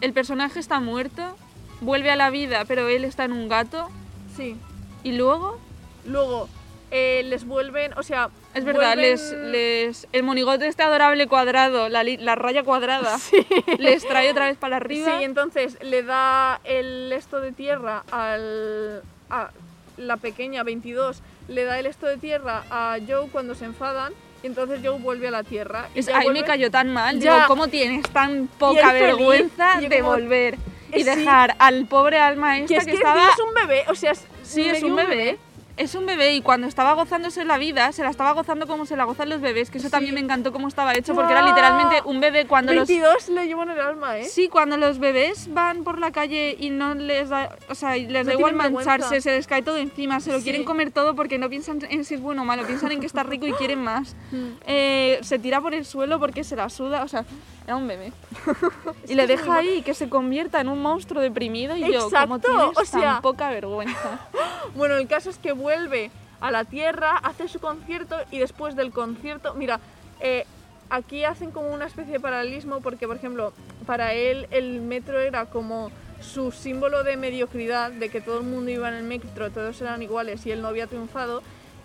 el 0.00 0.12
personaje 0.12 0.60
está 0.60 0.80
muerto, 0.80 1.36
vuelve 1.80 2.10
a 2.10 2.16
la 2.16 2.30
vida, 2.30 2.64
pero 2.66 2.88
él 2.88 3.04
está 3.04 3.24
en 3.24 3.32
un 3.32 3.48
gato, 3.48 3.88
Sí. 4.36 4.56
y 5.02 5.12
luego, 5.12 5.58
Luego 6.04 6.48
eh, 6.92 7.22
les 7.24 7.44
vuelven. 7.46 7.92
O 7.98 8.02
sea. 8.04 8.28
es 8.54 8.64
verdad, 8.64 8.94
vuelven- 8.94 9.00
les, 9.00 9.32
les, 9.32 10.08
el 10.12 10.22
monigote 10.22 10.66
este 10.68 10.82
adorable 10.82 11.26
cuadrado, 11.26 11.88
la, 11.88 12.04
li- 12.04 12.18
la 12.18 12.34
raya 12.36 12.62
cuadrada, 12.62 13.16
les 13.78 14.06
trae 14.06 14.30
otra 14.30 14.44
vez 14.46 14.56
para 14.58 14.76
arriba. 14.76 15.18
Sí, 15.18 15.24
entonces 15.24 15.78
le 15.82 16.02
da 16.02 16.60
el 16.64 17.10
esto 17.12 17.40
de 17.40 17.52
tierra 17.52 18.04
al, 18.12 19.02
a 19.30 19.50
la 19.96 20.16
pequeña 20.18 20.62
22, 20.62 21.20
le 21.48 21.64
da 21.64 21.78
el 21.78 21.86
esto 21.86 22.06
de 22.06 22.18
tierra 22.18 22.62
a 22.70 22.98
Joe 23.08 23.28
cuando 23.32 23.54
se 23.54 23.64
enfadan 23.64 24.12
y 24.42 24.46
entonces 24.48 24.80
Joe 24.84 24.98
vuelve 24.98 25.28
a 25.28 25.30
la 25.30 25.44
tierra. 25.44 25.88
Y 25.94 26.00
Es- 26.00 26.08
ahí 26.08 26.26
me 26.28 26.40
vuelve- 26.40 26.44
cayó 26.44 26.70
tan 26.70 26.92
mal. 26.92 27.18
Ya. 27.20 27.34
Digo, 27.34 27.46
¿cómo 27.48 27.68
tienes 27.68 28.08
tan 28.10 28.48
poca 28.58 28.92
vergüenza 28.92 29.80
de 29.80 29.88
como- 30.00 30.10
volver 30.10 30.56
y 30.92 30.98
Sí. 30.98 31.04
dejar 31.04 31.56
al 31.58 31.86
pobre 31.86 32.18
alma 32.18 32.58
esta 32.58 32.68
Que 32.68 32.74
que, 32.74 32.80
es 32.80 32.86
que 32.86 32.92
estaba... 32.94 33.14
encima 33.22 33.32
es 33.32 33.40
un 33.48 33.54
bebé, 33.54 33.84
o 33.88 33.94
sea, 33.94 34.10
es, 34.12 34.26
Sí, 34.42 34.68
es 34.68 34.82
un 34.82 34.94
bebé. 34.96 35.38
Es 35.78 35.94
un 35.94 36.04
bebé 36.04 36.34
y 36.34 36.42
cuando 36.42 36.66
estaba 36.66 36.92
gozándose 36.92 37.44
la 37.46 37.56
vida, 37.56 37.92
se 37.92 38.02
la 38.02 38.10
estaba 38.10 38.32
gozando 38.32 38.66
como 38.66 38.84
se 38.84 38.94
la 38.94 39.04
gozan 39.04 39.30
los 39.30 39.40
bebés, 39.40 39.70
que 39.70 39.78
eso 39.78 39.88
Sí. 39.88 39.90
también 39.90 40.14
me 40.14 40.20
encantó 40.20 40.52
cómo 40.52 40.68
estaba 40.68 40.92
hecho, 40.94 41.14
porque 41.14 41.32
Ya. 41.32 41.38
era 41.38 41.48
literalmente 41.48 42.02
un 42.04 42.20
bebé 42.20 42.46
cuando 42.46 42.74
los... 42.74 42.86
22 42.86 43.30
le 43.30 43.46
llevan 43.46 43.70
el 43.70 43.80
alma, 43.80 44.18
¿eh? 44.18 44.24
Sí, 44.26 44.48
cuando 44.48 44.76
los 44.76 44.98
bebés 44.98 45.52
van 45.52 45.82
por 45.82 45.98
la 45.98 46.10
calle 46.12 46.56
y 46.60 46.68
no 46.70 46.94
les 46.94 47.30
da, 47.30 47.56
o 47.70 47.74
sea, 47.74 47.96
les 47.96 48.08
No 48.08 48.24
da 48.24 48.32
igual 48.34 48.54
mancharse, 48.54 49.00
vergüenza. 49.08 49.20
se 49.22 49.30
les 49.36 49.46
cae 49.46 49.62
todo 49.62 49.78
encima, 49.78 50.20
se 50.20 50.30
lo 50.30 50.38
Sí. 50.38 50.44
quieren 50.44 50.64
comer 50.64 50.90
todo 50.90 51.14
porque 51.16 51.38
no 51.38 51.48
piensan 51.48 51.78
en 51.88 52.04
si 52.04 52.14
es 52.14 52.20
bueno 52.20 52.42
o 52.42 52.44
malo, 52.44 52.66
piensan 52.66 52.92
en 52.92 53.00
que 53.00 53.06
está 53.06 53.22
rico 53.22 53.46
y 53.46 53.52
quieren 53.54 53.82
más. 53.82 54.14
Mm. 54.30 54.46
Eh, 54.66 55.18
se 55.22 55.38
tira 55.38 55.60
por 55.62 55.72
el 55.74 55.86
suelo 55.86 56.18
porque 56.20 56.44
se 56.44 56.54
la 56.54 56.68
suda, 56.68 57.02
o 57.02 57.08
sea, 57.08 57.24
era 57.64 57.76
un 57.76 57.88
bebé. 57.88 58.12
y 59.08 59.14
le 59.14 59.26
deja 59.26 59.56
ahí 59.56 59.80
que 59.82 59.94
se 59.94 60.08
convierta 60.10 60.60
en 60.60 60.68
un 60.68 60.82
monstruo 60.82 61.22
deprimido 61.22 61.76
y 61.76 61.80
yo, 61.92 62.10
como 62.10 62.36
Exacto, 62.36 62.38
tienes 62.40 62.78
o 62.78 62.84
sea- 62.84 63.00
tan 63.14 63.22
poca 63.22 63.48
vergüenza. 63.50 64.28
Bueno, 64.74 64.94
el 64.94 65.06
caso 65.06 65.28
es 65.28 65.36
que 65.36 65.52
vuelve 65.62 66.10
a 66.40 66.50
la 66.50 66.64
Tierra, 66.64 67.16
hace 67.18 67.48
su 67.48 67.60
concierto 67.60 68.16
y 68.30 68.38
después 68.38 68.74
del 68.74 68.90
concierto, 68.90 69.54
mira, 69.54 69.78
eh, 70.20 70.44
aquí 70.90 71.24
hacen 71.24 71.52
como 71.52 71.72
una 71.72 71.86
especie 71.86 72.14
de 72.14 72.20
paralelismo 72.20 72.80
porque, 72.80 73.06
por 73.06 73.16
ejemplo, 73.16 73.52
para 73.86 74.12
él 74.12 74.48
el 74.50 74.80
metro 74.80 75.20
era 75.20 75.46
como 75.46 75.90
su 76.20 76.52
símbolo 76.52 77.04
de 77.04 77.16
mediocridad, 77.16 77.92
de 77.92 78.08
que 78.08 78.20
todo 78.20 78.38
el 78.38 78.44
mundo 78.44 78.70
iba 78.70 78.88
en 78.88 78.94
el 78.94 79.04
metro, 79.04 79.50
todos 79.50 79.80
eran 79.80 80.02
iguales 80.02 80.44
y 80.46 80.50
él 80.50 80.62
no 80.62 80.68
había 80.68 80.86
triunfado. 80.86 81.42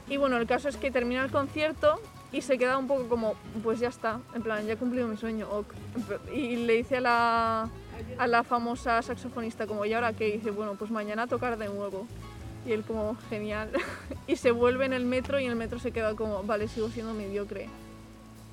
Y 0.10 0.18
bueno, 0.18 0.38
el 0.38 0.48
caso 0.48 0.70
es 0.70 0.78
que 0.78 0.92
termina 0.92 1.24
el 1.24 1.32
concierto 1.32 2.00
y 2.32 2.42
se 2.42 2.58
queda 2.58 2.78
un 2.78 2.88
poco 2.88 3.08
como, 3.08 3.36
pues 3.63 3.80
ya 3.80 3.90
está, 3.90 4.20
en 4.34 4.42
plan, 4.42 4.66
ya 4.66 4.74
he 4.74 4.78
cumplido 4.78 5.08
mi 5.08 5.18
sueño. 5.18 5.48
ok. 5.52 5.74
Y 6.34 6.58
le 6.58 6.74
dice 6.74 6.98
a 6.98 7.02
la, 7.02 7.70
a 8.18 8.28
la 8.28 8.44
famosa 8.44 9.02
saxofonista 9.02 9.68
como, 9.68 9.86
¿y 9.86 9.94
ahora 9.94 10.13
qué? 10.13 10.30
Y 10.30 10.32
dice, 10.34 10.52
bueno, 10.52 10.76
pues 10.76 10.92
mañana 10.92 11.28
tocar 11.28 11.58
de 11.58 11.68
nuevo. 11.68 12.08
Y 12.67 12.73
él 12.73 12.84
como, 12.84 13.15
genial. 13.30 13.71
y 14.27 14.36
se 14.36 14.51
vuelve 14.51 14.86
en 14.86 14.93
el 14.93 15.06
metro 15.06 15.39
y 15.39 15.45
en 15.45 15.51
el 15.51 15.56
metro 15.56 15.80
se 15.80 15.91
queda 15.91 16.15
como, 16.15 16.43
vale, 16.43 16.67
sigo 16.67 16.89
siendo 16.89 17.13
mediocre. 17.13 17.69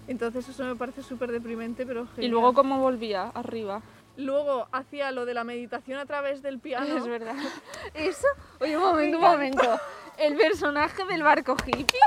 Entonces 0.06 0.48
eso 0.48 0.64
me 0.64 0.76
parece 0.76 1.02
súper 1.02 1.32
deprimente, 1.32 1.84
pero 1.84 2.06
genial. 2.06 2.24
y 2.24 2.28
luego 2.28 2.52
cómo 2.52 2.78
volvía 2.78 3.24
arriba. 3.34 3.82
Luego 4.16 4.68
hacía 4.70 5.10
lo 5.10 5.26
de 5.26 5.34
la 5.34 5.42
meditación 5.42 5.98
a 5.98 6.06
través 6.06 6.42
del 6.42 6.60
piano. 6.60 6.86
Es 6.96 7.06
verdad. 7.06 7.34
Eso, 7.94 8.28
oye, 8.60 8.76
un 8.76 8.84
momento, 8.84 9.18
un 9.18 9.24
momento. 9.24 9.80
El 10.16 10.36
personaje 10.36 11.04
del 11.06 11.22
barco 11.24 11.56
hippie. 11.66 11.98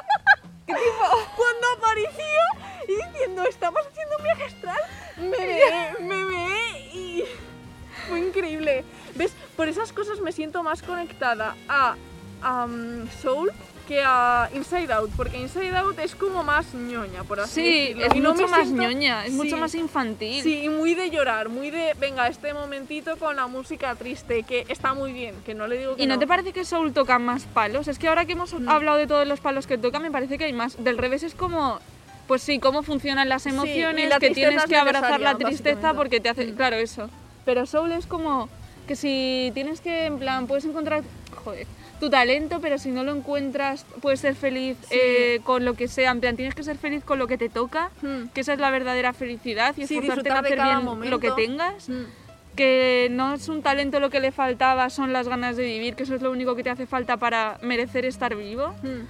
Cuando 0.65 1.67
apareció 1.77 2.23
y 2.87 2.95
diciendo, 2.95 3.43
estamos 3.43 3.81
haciendo 3.85 4.17
un 4.17 4.23
viaje 4.23 4.43
astral, 4.43 4.81
me 5.17 6.07
me 6.07 6.25
fue 8.07 8.19
increíble. 8.19 8.83
¿Ves? 9.15 9.33
Por 9.55 9.67
esas 9.67 9.91
cosas 9.93 10.19
me 10.21 10.31
siento 10.31 10.63
más 10.63 10.81
conectada 10.81 11.55
a 11.67 11.95
um, 12.65 13.07
Soul 13.21 13.51
que 13.87 14.01
a 14.03 14.49
Inside 14.53 14.91
Out, 14.91 15.11
porque 15.15 15.37
Inside 15.37 15.77
Out 15.77 15.97
es 15.99 16.13
como 16.13 16.43
más 16.43 16.73
ñoña, 16.73 17.23
por 17.23 17.39
así 17.39 17.61
Sí, 17.61 17.79
decirlo. 17.93 18.05
es 18.07 18.15
Y 18.15 18.19
no 18.19 18.33
mucho 18.33 18.47
más 18.49 18.63
siento- 18.67 18.81
ñoña, 18.83 19.25
es 19.25 19.31
mucho 19.31 19.55
Sí. 19.55 19.61
más 19.61 19.75
infantil. 19.75 20.43
Sí, 20.43 20.63
y 20.63 20.67
muy 20.69 20.93
de 20.93 21.09
llorar, 21.09 21.47
muy 21.47 21.71
de, 21.71 21.93
venga, 21.97 22.27
este 22.27 22.53
momentito 22.53 23.15
con 23.15 23.37
la 23.37 23.47
música 23.47 23.95
triste, 23.95 24.43
que 24.43 24.65
está 24.67 24.93
muy 24.93 25.13
bien, 25.13 25.35
que 25.45 25.53
no 25.55 25.67
le 25.67 25.77
digo 25.77 25.95
que 25.95 26.03
¿Y 26.03 26.05
no, 26.05 26.19
te 26.19 26.27
parece 26.27 26.51
que 26.51 26.65
Soul 26.65 26.91
toca 26.91 27.17
más 27.17 27.45
palos? 27.45 27.87
Es 27.87 27.97
que 27.97 28.09
ahora 28.09 28.25
que 28.25 28.33
hemos 28.33 28.53
Mm. 28.53 28.67
hablado 28.67 28.97
de 28.97 29.07
todos 29.07 29.25
los 29.25 29.39
palos 29.39 29.67
que 29.67 29.77
toca, 29.77 29.99
me 29.99 30.11
parece 30.11 30.37
que 30.37 30.43
hay 30.43 30.53
más. 30.53 30.83
Del 30.83 30.97
revés 30.97 31.23
es 31.23 31.33
como, 31.33 31.79
pues 32.27 32.41
sí, 32.43 32.59
cómo 32.59 32.83
funcionan 32.83 33.29
las 33.29 33.45
emociones, 33.45 34.09
la 34.09 34.19
que 34.19 34.31
tienes 34.31 34.63
es 34.63 34.69
que 34.69 34.75
abrazar 34.75 35.21
la 35.21 35.35
tristeza 35.37 35.93
porque 35.93 36.19
te 36.19 36.27
hace, 36.27 36.45
Mm. 36.47 36.55
claro, 36.57 36.75
eso. 36.75 37.09
Pero 37.47 37.65
Soul 37.65 37.93
es 37.93 38.05
como 38.07 38.49
que 38.89 38.97
si 38.97 39.51
tienes 39.53 39.79
que, 39.79 40.05
en 40.05 40.19
plan, 40.19 40.47
puedes 40.47 40.65
encontrar, 40.65 41.01
joder, 41.45 41.65
tu 42.01 42.09
talento, 42.09 42.59
pero 42.59 42.77
si 42.77 42.89
no 42.91 43.05
lo 43.05 43.15
encuentras, 43.15 43.85
puedes 44.01 44.19
ser 44.19 44.35
feliz 44.35 44.75
Sí. 44.81 44.87
eh, 44.99 45.39
con 45.45 45.63
lo 45.63 45.73
que 45.75 45.87
sea. 45.87 46.11
En 46.11 46.19
plan, 46.19 46.35
tienes 46.35 46.55
que 46.55 46.63
ser 46.63 46.77
feliz 46.77 47.05
con 47.05 47.19
lo 47.19 47.25
que 47.27 47.37
te 47.37 47.47
toca, 47.47 47.89
Hmm. 48.01 48.27
que 48.33 48.41
esa 48.41 48.51
es 48.51 48.59
la 48.59 48.69
verdadera 48.69 49.13
felicidad 49.13 49.73
y 49.77 49.87
Sí, 49.87 49.95
esforzarte 49.97 50.27
en 50.29 50.35
hacer 50.35 50.61
bien 50.61 50.83
momento. 50.83 51.09
lo 51.09 51.19
que 51.21 51.31
tengas 51.31 51.87
Mm. 51.87 52.03
que 52.57 53.07
no 53.11 53.33
es 53.35 53.47
un 53.47 53.61
talento 53.61 54.01
lo 54.01 54.09
que 54.09 54.19
le 54.19 54.33
faltaba, 54.33 54.89
son 54.89 55.13
las 55.13 55.29
ganas 55.29 55.55
de 55.55 55.63
vivir, 55.63 55.95
que 55.95 56.03
eso 56.03 56.15
es 56.15 56.21
lo 56.21 56.31
único 56.31 56.53
que 56.57 56.63
te 56.63 56.69
hace 56.69 56.85
falta 56.85 57.15
para 57.15 57.59
merecer 57.61 58.03
estar 58.03 58.35
vivo. 58.35 58.73
Mm. 58.83 59.07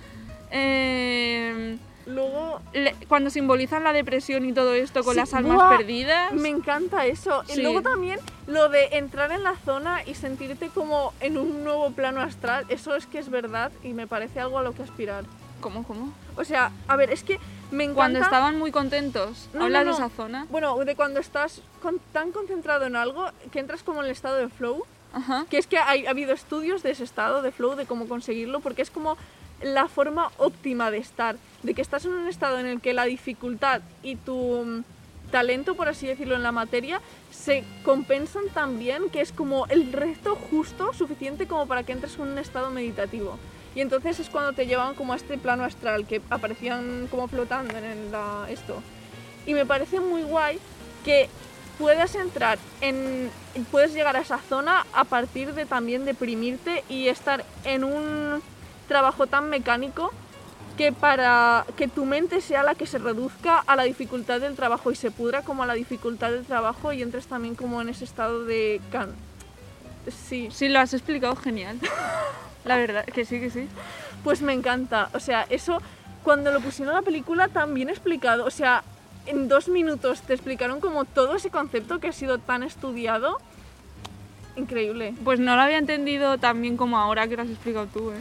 Eh, 0.52 1.78
Luego, 2.08 2.62
le- 2.74 2.96
cuando 3.08 3.30
simbolizan 3.30 3.84
la 3.84 3.93
depresión 3.93 4.46
y 4.46 4.54
todo 4.54 4.74
esto 4.74 5.04
con 5.04 5.13
Sí, 5.13 5.20
las 5.20 5.34
almas 5.34 5.56
¡buah! 5.58 5.78
perdidas. 5.78 6.34
Me 6.34 6.50
encanta 6.50 7.06
eso. 7.06 7.43
Sí. 7.48 7.60
Y 7.60 7.63
luego 7.63 7.82
también 7.82 8.20
lo 8.48 8.70
de 8.70 8.86
entrar 8.98 9.32
en 9.32 9.43
la 9.43 9.56
zona 9.58 10.02
y 10.06 10.15
sentirte 10.15 10.70
como 10.70 11.13
en 11.20 11.38
un 11.38 11.63
nuevo 11.63 11.91
plano 11.91 12.22
astral, 12.22 12.65
eso 12.70 12.96
es 12.96 13.06
que 13.06 13.20
es 13.20 13.30
verdad 13.30 13.72
y 13.84 13.89
me 13.93 14.08
parece 14.08 14.39
algo 14.39 14.58
a 14.58 14.63
lo 14.63 14.74
que 14.74 14.84
aspirar. 14.84 15.26
¿Cómo, 15.60 15.84
cómo? 15.84 16.13
O 16.36 16.43
sea, 16.43 16.72
a 16.88 16.96
ver, 16.96 17.10
es 17.12 17.24
que 17.24 17.39
me 17.72 17.84
encanta... 17.84 17.96
Cuando 17.96 18.20
estaban 18.20 18.58
muy 18.60 18.72
contentos. 18.72 19.50
No, 19.54 19.60
no, 19.60 19.65
¿Hablas 19.65 19.86
de 19.86 19.89
no. 19.91 19.96
esa 19.98 20.10
zona? 20.10 20.48
Bueno, 20.50 20.78
de 20.86 20.96
cuando 20.96 21.20
estás 21.20 21.62
con- 21.82 22.00
tan 22.13 22.32
concentrado 22.32 22.86
en 22.86 22.96
algo 22.96 23.26
que 23.52 23.60
entras 23.60 23.84
como 23.84 24.00
en 24.00 24.06
el 24.06 24.12
estado 24.12 24.38
de 24.38 24.50
flow, 24.50 24.86
Ajá. 25.13 25.46
que 25.50 25.58
es 25.58 25.65
que 25.67 25.78
ha 25.80 25.89
habido 26.10 26.32
estudios 26.34 26.84
de 26.84 26.91
ese 26.91 27.04
estado 27.04 27.41
de 27.41 27.52
flow, 27.52 27.76
de 27.76 27.86
cómo 27.88 28.08
conseguirlo, 28.08 28.60
porque 28.60 28.84
es 28.84 28.91
como 28.91 29.17
la 29.62 29.88
forma 29.88 30.32
óptima 30.38 30.91
de 30.91 30.98
estar, 30.98 31.36
de 31.63 31.74
que 31.74 31.82
estás 31.82 32.06
en 32.06 32.12
un 32.13 32.28
estado 32.28 32.60
en 32.60 32.65
el 32.67 32.82
que 32.82 32.93
la 32.93 33.06
dificultad 33.06 33.82
y 34.04 34.15
tu 34.15 34.63
mm, 34.63 34.84
talento, 35.32 35.76
por 35.76 35.88
así 35.89 36.08
decirlo, 36.08 36.36
en 36.36 36.43
la 36.43 36.52
materia, 36.52 37.02
se 37.32 37.63
compensan 37.84 38.43
tan 38.54 38.80
bien 38.80 39.10
que 39.10 39.22
es 39.22 39.32
como 39.32 39.65
el 39.67 39.91
resto 39.91 40.36
justo, 40.36 40.93
suficiente 40.93 41.48
como 41.48 41.67
para 41.67 41.84
que 41.84 41.91
entres 41.91 42.15
en 42.15 42.22
un 42.22 42.38
estado 42.38 42.70
meditativo. 42.70 43.38
Y 43.76 43.82
entonces 43.82 44.20
es 44.20 44.30
cuando 44.30 44.54
te 44.54 44.65
llevan 44.65 44.96
como 44.96 45.13
a 45.13 45.17
este 45.17 45.38
plano 45.38 45.63
astral, 45.63 46.08
que 46.08 46.22
aparecían 46.30 47.08
como 47.12 47.28
flotando 47.28 47.78
en 47.78 48.12
la- 48.12 48.48
esto. 48.50 48.82
Y 49.46 49.54
me 49.54 49.65
parece 49.65 50.00
muy 50.00 50.24
guay 50.24 50.60
que 51.04 51.30
puedas 51.78 52.15
entrar 52.15 52.58
en 52.82 53.30
puedes 53.72 53.93
llegar 53.93 54.15
a 54.15 54.22
esa 54.22 54.39
zona 54.39 54.86
a 54.93 55.04
partir 55.04 55.54
de 55.54 55.65
también 55.65 56.06
deprimirte 56.06 56.84
y 56.89 57.08
estar 57.08 57.46
en 57.65 57.84
un 57.84 58.41
trabajo 58.88 59.28
tan 59.28 59.50
mecánico 59.50 60.12
que 60.78 60.91
para 60.91 61.65
que 61.76 61.88
tu 61.88 62.06
mente 62.06 62.39
sea 62.39 62.62
la 62.63 62.76
que 62.76 62.86
se 62.86 63.00
reduzca 63.00 63.58
a 63.65 63.76
la 63.76 63.84
dificultad 63.84 64.39
del 64.39 64.56
trabajo 64.56 64.91
y 64.91 64.95
se 64.95 65.10
pudra 65.12 65.41
como 65.41 65.63
a 65.63 65.65
la 65.65 65.73
dificultad 65.73 66.32
del 66.32 66.45
trabajo 66.45 66.93
y 66.93 67.02
entres 67.02 67.26
también 67.28 67.56
como 67.56 67.82
en 67.82 67.89
ese 67.89 68.06
estado 68.06 68.45
de 68.45 68.80
can 68.91 69.10
sí 70.30 70.50
Sí, 70.52 70.69
lo 70.69 70.80
has 70.80 70.93
explicado 70.93 71.36
genial. 71.36 71.80
La 72.63 72.78
verdad, 72.78 73.06
que 73.06 73.26
sí, 73.26 73.39
que 73.39 73.50
sí. 73.50 73.67
pues 74.23 74.41
me 74.41 74.54
encanta 74.54 75.10
o 75.13 75.19
sea 75.19 75.45
eso 75.50 75.82
cuando 76.23 76.52
lo 76.52 76.60
pusieron 76.60 76.93
en 76.93 77.02
la 77.02 77.06
película 77.06 77.47
tan 77.47 77.73
bien 77.73 77.89
explicado 77.89 78.45
o 78.45 78.52
sea 78.52 78.84
en 79.26 79.47
dos 79.47 79.67
minutos 79.69 80.21
te 80.21 80.34
explicaron 80.34 80.80
como 80.80 81.06
todo 81.06 81.36
ese 81.36 81.50
concepto 81.50 82.00
que 82.00 82.10
ha 82.10 82.13
sido 82.13 82.38
tan 82.38 82.62
estudiado 82.63 83.39
increíble 84.56 85.13
Pues 85.23 85.39
no 85.39 85.56
lo 85.56 85.62
había 85.62 85.78
entendido 85.78 86.38
tan 86.38 86.62
bien 86.62 86.78
como 86.78 86.97
ahora 86.97 87.28
que 87.28 87.36
lo 87.36 87.43
has 87.43 87.50
explicado 87.50 87.88
tú, 87.88 88.12
¿eh? 88.12 88.15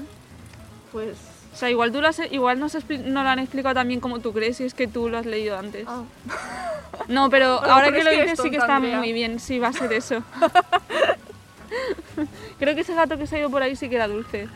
Pues 0.96 1.16
O 1.52 1.56
sea, 1.56 1.68
igual, 1.70 1.92
tú 1.92 2.00
lo 2.00 2.08
has- 2.08 2.20
igual 2.32 2.58
no, 2.58 2.68
se 2.70 2.78
expli- 2.78 3.02
no 3.04 3.22
lo 3.22 3.28
han 3.28 3.38
explicado 3.38 3.74
tan 3.74 3.88
bien 3.88 4.00
como 4.00 4.20
tú 4.20 4.32
crees 4.32 4.60
y 4.60 4.64
es 4.64 4.72
que 4.74 4.86
tú 4.86 5.08
lo 5.10 5.18
has 5.18 5.26
leído 5.26 5.58
antes. 5.58 5.84
ah. 5.86 6.04
No, 7.08 7.28
pero 7.28 7.58
Bueno, 7.58 7.74
ahora 7.74 7.86
pero 7.88 7.98
que 7.98 8.04
lo 8.04 8.10
dices 8.22 8.38
sí 8.42 8.50
que 8.50 8.56
está 8.56 8.76
Andrea. 8.76 8.98
muy 8.98 9.12
bien, 9.12 9.38
sí, 9.38 9.58
va 9.58 9.68
a 9.68 9.72
ser 9.74 9.92
eso. 9.92 10.22
Creo 12.58 12.74
que 12.74 12.80
ese 12.80 12.94
gato 12.94 13.18
que 13.18 13.26
se 13.26 13.36
ha 13.36 13.38
ido 13.40 13.50
por 13.50 13.62
ahí 13.62 13.76
sí 13.76 13.88
que 13.88 13.96
era 13.96 14.08
dulce. 14.08 14.48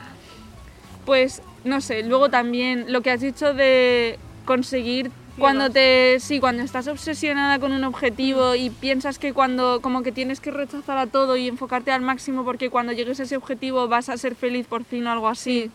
Pues, 1.05 1.43
no 1.65 1.81
sé, 1.81 2.03
luego 2.03 2.29
también 2.31 2.93
lo 2.93 3.01
que 3.03 3.11
has 3.11 3.21
dicho 3.21 3.53
de 3.55 4.19
conseguir 4.45 5.11
cuando 5.39 5.71
te 5.71 6.19
sí, 6.21 6.39
cuando 6.41 6.63
estás 6.63 6.87
obsesionada 6.89 7.59
con 7.59 7.73
un 7.73 7.85
objetivo 7.85 8.55
y 8.55 8.69
piensas 8.71 9.19
que 9.19 9.33
cuando 9.33 9.81
como 9.81 10.03
que 10.03 10.13
tienes 10.13 10.41
que 10.41 10.51
rechazar 10.51 10.99
a 10.99 11.07
todo 11.07 11.37
y 11.37 11.49
enfocarte 11.49 11.93
al 11.93 12.03
máximo 12.03 12.45
porque 12.45 12.69
cuando 12.69 12.93
llegues 12.93 13.21
a 13.21 13.23
ese 13.23 13.37
objetivo 13.37 13.89
vas 13.89 14.09
a 14.11 14.17
ser 14.19 14.35
feliz 14.35 14.67
por 14.67 14.85
fin 14.85 15.07
o 15.07 15.13
algo 15.13 15.29
así. 15.29 15.71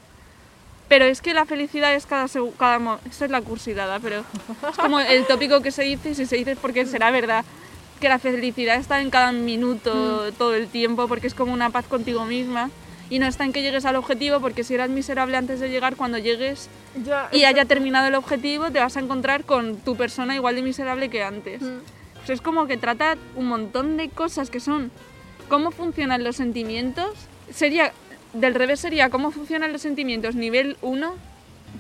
Pero 0.88 1.06
es 1.06 1.22
que 1.22 1.34
la 1.34 1.46
felicidad 1.46 1.96
es 1.96 2.06
cada 2.06 2.26
segu- 2.26 2.54
cada 2.58 3.00
esa 3.10 3.26
es 3.26 3.32
la 3.32 3.42
cursidada, 3.42 4.00
pero 4.00 4.20
es 4.70 4.78
como 4.78 5.00
el 5.00 5.26
tópico 5.26 5.62
que 5.62 5.72
se 5.72 5.84
dice 5.84 6.12
y 6.12 6.16
si 6.16 6.26
se 6.26 6.36
dice 6.36 6.52
es 6.52 6.60
porque 6.60 6.86
será 6.86 7.10
verdad 7.12 7.44
que 8.00 8.08
la 8.10 8.20
felicidad 8.20 8.76
está 8.76 9.02
en 9.02 9.10
cada 9.10 9.32
minuto, 9.32 10.32
todo 10.38 10.54
el 10.54 10.68
tiempo, 10.68 11.08
porque 11.08 11.28
es 11.28 11.34
como 11.34 11.54
una 11.54 11.70
paz 11.72 11.86
contigo 11.86 12.26
misma 12.26 12.70
y 13.10 13.20
no 13.20 13.26
está 13.26 13.46
en 13.46 13.54
que 13.54 13.62
llegues 13.62 13.86
al 13.86 13.96
objetivo, 13.96 14.40
porque 14.42 14.64
si 14.64 14.74
eras 14.76 14.90
miserable 14.90 15.38
antes 15.38 15.60
de 15.60 15.70
llegar, 15.70 15.96
cuando 15.96 16.18
llegues 16.18 16.70
ya 17.04 17.30
y 17.32 17.38
eso- 17.38 17.48
haya 17.48 17.66
terminado 17.66 18.08
el 18.08 18.16
objetivo, 18.16 18.70
te 18.72 18.80
vas 18.80 18.96
a 18.98 19.00
encontrar 19.00 19.44
con 19.44 19.78
tu 19.78 19.96
persona 19.96 20.36
igual 20.36 20.56
de 20.56 20.62
miserable 20.62 21.10
que 21.10 21.24
antes. 21.24 21.62
Mm. 21.62 21.78
Pues 22.18 22.30
es 22.30 22.42
como 22.42 22.68
que 22.68 22.78
trata 22.78 23.16
un 23.36 23.48
montón 23.48 23.98
de 23.98 24.10
cosas 24.10 24.50
que 24.50 24.60
son 24.60 24.92
cómo 25.50 25.72
funcionan 25.72 26.24
los 26.24 26.36
sentimientos. 26.36 27.10
Sería, 27.54 27.92
del 28.36 28.54
revés 28.54 28.80
sería 28.80 29.10
cómo 29.10 29.32
funcionan 29.32 29.72
los 29.72 29.82
sentimientos 29.82 30.36
nivel 30.36 30.78
1, 30.82 31.14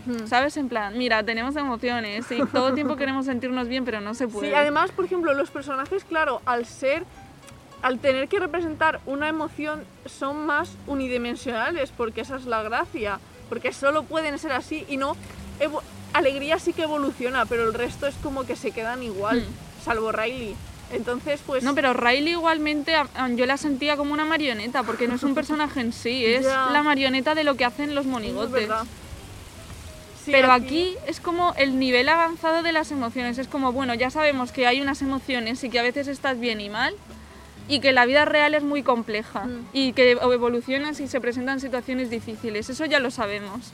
Ujú. 0.07 0.27
¿sabes? 0.27 0.57
En 0.57 0.69
plan, 0.69 0.97
mira, 0.97 1.23
tenemos 1.23 1.55
emociones 1.55 2.25
y 2.31 2.43
todo 2.45 2.69
el 2.69 2.75
tiempo 2.75 2.95
queremos 2.97 3.25
sentirnos 3.25 3.67
bien, 3.67 3.85
pero 3.85 4.01
no 4.01 4.13
se 4.13 4.27
puede. 4.27 4.49
Sí, 4.49 4.53
además, 4.53 4.91
por 4.91 5.05
ejemplo, 5.05 5.33
los 5.33 5.51
personajes, 5.51 6.03
claro, 6.03 6.41
al 6.45 6.65
ser, 6.65 7.03
al 7.81 7.99
tener 7.99 8.27
que 8.27 8.39
representar 8.39 9.01
una 9.05 9.27
emoción, 9.27 9.83
son 10.05 10.45
más 10.45 10.71
unidimensionales, 10.87 11.91
porque 11.95 12.21
esa 12.21 12.37
es 12.37 12.45
la 12.45 12.63
gracia, 12.63 13.19
porque 13.49 13.73
solo 13.73 14.03
pueden 14.03 14.39
ser 14.39 14.53
así 14.53 14.85
y 14.87 14.97
no... 14.97 15.15
alegría 16.13 16.59
sí 16.59 16.71
que 16.71 16.83
evoluciona, 16.83 17.45
pero 17.45 17.63
el 17.63 17.73
resto 17.73 18.07
es 18.07 18.15
como 18.15 18.45
que 18.45 18.55
se 18.55 18.71
quedan 18.71 19.03
igual, 19.03 19.43
salvo 19.83 20.11
Riley. 20.11 20.55
Entonces, 20.91 21.41
pues... 21.45 21.63
No, 21.63 21.73
pero 21.73 21.93
Riley 21.93 22.33
igualmente 22.33 22.93
yo 23.35 23.45
la 23.45 23.57
sentía 23.57 23.97
como 23.97 24.13
una 24.13 24.25
marioneta, 24.25 24.83
porque 24.83 25.07
no 25.07 25.15
es 25.15 25.23
un 25.23 25.33
personaje 25.35 25.81
en 25.81 25.91
sí, 25.93 26.25
es 26.25 26.45
la 26.45 26.81
marioneta 26.83 27.35
de 27.35 27.43
lo 27.43 27.55
que 27.55 27.65
hacen 27.65 27.95
los 27.95 28.05
monigotes. 28.05 28.69
Sí, 30.23 30.31
Pero 30.31 30.51
aquí 30.51 30.95
es 31.05 31.19
como 31.19 31.53
el 31.55 31.77
nivel 31.77 32.09
avanzado 32.09 32.63
de 32.63 32.71
las 32.71 32.91
emociones. 32.91 33.37
Es 33.37 33.47
como, 33.47 33.71
bueno, 33.71 33.93
ya 33.93 34.09
sabemos 34.09 34.51
que 34.51 34.65
hay 34.65 34.81
unas 34.81 35.03
emociones 35.03 35.63
y 35.63 35.69
que 35.69 35.77
a 35.77 35.83
veces 35.83 36.07
estás 36.07 36.39
bien 36.39 36.59
y 36.61 36.69
mal 36.69 36.95
y 37.67 37.79
que 37.79 37.91
la 37.91 38.05
vida 38.05 38.25
real 38.25 38.55
es 38.55 38.63
muy 38.63 38.81
compleja 38.81 39.45
Mm. 39.45 39.67
y 39.73 39.93
que 39.93 40.11
evolucionas 40.11 40.99
y 40.99 41.07
se 41.07 41.21
presentan 41.21 41.59
situaciones 41.59 42.09
difíciles. 42.09 42.69
Eso 42.69 42.85
ya 42.85 42.99
lo 42.99 43.11
sabemos. 43.11 43.71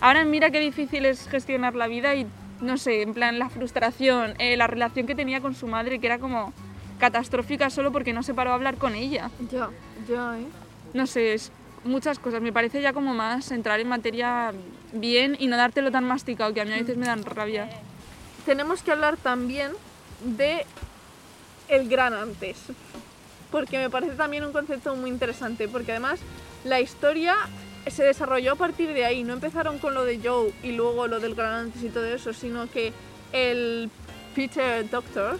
Ahora 0.00 0.24
mira 0.24 0.50
qué 0.50 0.60
difícil 0.60 1.06
es 1.06 1.26
gestionar 1.28 1.74
la 1.74 1.86
vida 1.86 2.14
y, 2.14 2.26
no 2.64 2.78
sé, 2.78 3.02
en 3.02 3.14
plan 3.14 3.38
la 3.38 3.48
frustración, 3.48 4.34
eh, 4.38 4.56
la 4.56 4.66
relación 4.66 5.06
que 5.06 5.14
tenía 5.14 5.40
con 5.40 5.54
su 5.54 5.66
madre 5.66 5.98
que 5.98 6.06
era 6.06 6.18
como 6.18 6.52
catastrófica 6.98 7.70
solo 7.70 7.92
porque 7.92 8.12
no 8.12 8.22
se 8.22 8.34
paró 8.34 8.50
a 8.50 8.54
hablar 8.54 8.76
con 8.76 8.94
ella. 8.94 9.30
Ya, 9.50 9.70
ya, 10.08 10.38
¿eh? 10.38 10.46
No 10.92 11.06
sé, 11.06 11.34
es 11.34 11.52
muchas 11.84 12.18
cosas. 12.18 12.40
Me 12.40 12.52
parece 12.52 12.80
ya 12.80 12.92
como 12.92 13.14
más 13.14 13.50
entrar 13.50 13.80
en 13.80 13.88
materia 13.88 14.52
bien 14.92 15.36
y 15.38 15.46
no 15.46 15.56
dártelo 15.56 15.90
tan 15.90 16.04
masticado, 16.04 16.52
que 16.54 16.60
a 16.60 16.64
mí 16.64 16.72
a 16.72 16.76
veces 16.76 16.96
me 16.96 17.06
dan 17.06 17.22
rabia. 17.24 17.68
tenemos 18.46 18.82
que 18.82 18.92
hablar 18.92 19.16
también 19.16 19.72
de 20.24 20.66
el 21.68 21.88
gran 21.88 22.14
antes. 22.14 22.56
Porque 23.50 23.78
me 23.78 23.90
parece 23.90 24.14
también 24.14 24.44
un 24.44 24.52
concepto 24.52 24.96
muy 24.96 25.10
interesante. 25.10 25.68
Porque 25.68 25.92
además 25.92 26.20
la 26.64 26.80
historia 26.80 27.36
se 27.86 28.04
desarrolló 28.04 28.52
a 28.52 28.56
partir 28.56 28.92
de 28.92 29.04
ahí. 29.04 29.24
No 29.24 29.32
empezaron 29.32 29.78
con 29.78 29.94
lo 29.94 30.04
de 30.04 30.20
Joe 30.22 30.52
y 30.62 30.72
luego 30.72 31.06
lo 31.06 31.20
del 31.20 31.34
gran 31.34 31.66
antes 31.66 31.82
y 31.82 31.88
todo 31.88 32.04
eso, 32.04 32.32
sino 32.32 32.70
que 32.70 32.92
el 33.32 33.90
Peter 34.34 34.88
Doctor 34.88 35.38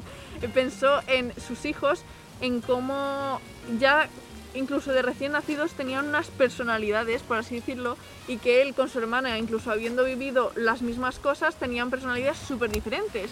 pensó 0.54 1.00
en 1.06 1.32
sus 1.40 1.64
hijos, 1.64 2.02
en 2.40 2.60
cómo 2.60 3.40
ya 3.78 4.08
incluso 4.54 4.92
de 4.92 5.02
recién 5.02 5.32
nacidos 5.32 5.72
tenían 5.72 6.06
unas 6.08 6.28
personalidades, 6.28 7.22
por 7.22 7.38
así 7.38 7.56
decirlo, 7.56 7.96
y 8.28 8.38
que 8.38 8.62
él 8.62 8.74
con 8.74 8.88
su 8.88 8.98
hermana, 8.98 9.38
incluso 9.38 9.70
habiendo 9.70 10.04
vivido 10.04 10.52
las 10.54 10.82
mismas 10.82 11.18
cosas, 11.18 11.56
tenían 11.56 11.90
personalidades 11.90 12.38
súper 12.38 12.70
diferentes. 12.70 13.30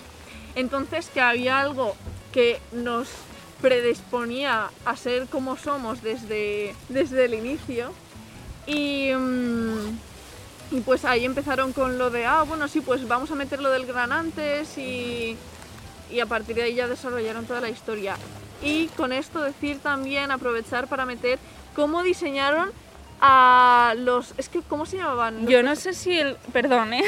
Entonces 0.55 1.09
que 1.09 1.21
había 1.21 1.61
algo 1.61 1.95
que 2.33 2.61
nos 2.73 3.09
predisponía 3.61 4.71
a 4.85 4.97
ser 4.97 5.29
como 5.29 5.57
somos 5.57 6.03
desde, 6.03 6.75
desde 6.89 7.25
el 7.25 7.35
inicio. 7.35 7.93
Y, 8.67 9.13
mm, 9.13 9.99
y 10.73 10.81
pues 10.81 11.05
ahí 11.05 11.25
empezaron 11.25 11.73
con 11.73 11.99
lo 11.99 12.11
de, 12.11 12.27
ah, 12.27 12.45
bueno, 12.45 12.69
sí, 12.69 12.81
pues 12.81 13.07
vamos 13.07 13.31
a 13.31 13.35
meter 13.35 13.61
lo 13.61 13.71
del 13.71 13.87
gran 13.87 14.13
antes 14.13 14.79
y, 14.79 15.37
y 16.11 16.21
a 16.21 16.27
partir 16.27 16.57
de 16.57 16.63
ahí 16.63 16.75
ya 16.75 16.89
desarrollaron 16.89 17.45
toda 17.47 17.61
la 17.61 17.69
historia. 17.69 18.17
Y 18.63 18.87
con 18.89 19.13
esto 19.13 19.41
decir 19.41 19.81
también, 19.81 20.31
aprovechar 20.31 20.87
para 20.87 21.05
meter 21.05 21.39
cómo 21.75 22.03
diseñaron 22.03 22.71
a 23.21 23.95
los... 23.99 24.35
Es 24.37 24.49
que, 24.49 24.61
¿cómo 24.63 24.87
se 24.87 24.97
llamaban? 24.97 25.47
Yo 25.47 25.63
no 25.63 25.77
sé 25.77 25.95
si 25.95 26.19
el... 26.19 26.37
Perdón, 26.53 26.93
¿eh? 26.93 27.05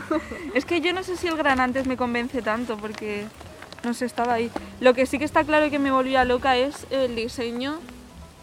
es 0.54 0.64
que 0.64 0.80
yo 0.80 0.92
no 0.92 1.02
sé 1.02 1.16
si 1.16 1.26
el 1.26 1.36
gran 1.36 1.60
antes 1.60 1.86
me 1.86 1.96
convence 1.96 2.42
tanto 2.42 2.76
porque... 2.76 3.26
No 3.82 3.92
sé, 3.92 4.06
estaba 4.06 4.34
ahí. 4.34 4.50
Lo 4.80 4.94
que 4.94 5.06
sí 5.06 5.18
que 5.18 5.24
está 5.24 5.44
claro 5.44 5.70
que 5.70 5.78
me 5.78 5.90
volvía 5.90 6.24
loca 6.24 6.56
es 6.56 6.86
el 6.90 7.14
diseño 7.16 7.80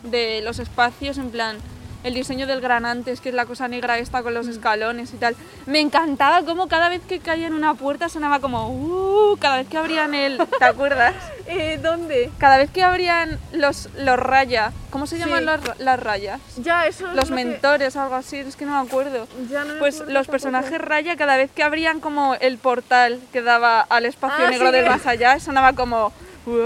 de 0.03 0.41
los 0.41 0.59
espacios, 0.59 1.17
en 1.17 1.31
plan... 1.31 1.57
El 2.03 2.15
diseño 2.15 2.47
del 2.47 2.61
gran 2.61 2.85
antes, 2.85 3.21
que 3.21 3.29
es 3.29 3.35
la 3.35 3.45
cosa 3.45 3.67
negra 3.67 3.99
esta 3.99 4.23
con 4.23 4.33
los 4.33 4.47
escalones 4.47 5.13
y 5.13 5.17
tal. 5.17 5.35
Me 5.67 5.79
encantaba 5.79 6.41
cómo 6.43 6.67
cada 6.67 6.89
vez 6.89 7.01
que 7.07 7.19
caía 7.19 7.45
en 7.47 7.53
una 7.53 7.75
puerta 7.75 8.09
sonaba 8.09 8.39
como... 8.39 8.69
Uh, 8.69 9.37
cada 9.39 9.57
vez 9.57 9.67
que 9.67 9.77
abrían 9.77 10.15
el... 10.15 10.37
¿Te 10.59 10.65
acuerdas? 10.65 11.13
Eh, 11.45 11.79
¿Dónde? 11.81 12.31
Cada 12.39 12.57
vez 12.57 12.71
que 12.71 12.83
abrían 12.83 13.37
los, 13.53 13.89
los 13.97 14.17
raya... 14.17 14.71
¿Cómo 14.89 15.05
se 15.07 15.15
Sí. 15.17 15.23
llaman 15.23 15.45
los- 15.45 15.79
las 15.79 15.99
rayas? 15.99 16.41
Ya, 16.57 16.85
eso 16.87 17.07
es 17.07 17.13
Los 17.15 17.29
lo 17.29 17.35
que- 17.35 17.45
mentores, 17.45 17.95
algo 17.95 18.15
así, 18.15 18.37
es 18.37 18.55
que 18.55 18.65
no 18.65 18.81
me 18.81 18.87
acuerdo. 18.89 19.27
Ya 19.49 19.63
no 19.63 19.75
me 19.75 19.79
Pues 19.79 19.95
acuerdo 19.95 20.13
los 20.13 20.27
personajes 20.27 20.81
raya 20.81 21.15
cada 21.15 21.37
vez 21.37 21.51
que 21.51 21.61
abrían 21.63 21.99
como 21.99 22.33
el 22.35 22.57
portal 22.57 23.19
que 23.31 23.41
daba 23.43 23.81
al 23.81 24.05
espacio 24.05 24.47
Ah, 24.47 24.49
negro 24.49 24.67
sí, 24.69 24.73
del 24.77 24.87
más 24.87 25.05
allá, 25.05 25.39
sonaba 25.39 25.73
como... 25.73 26.11
"Wow". 26.47 26.57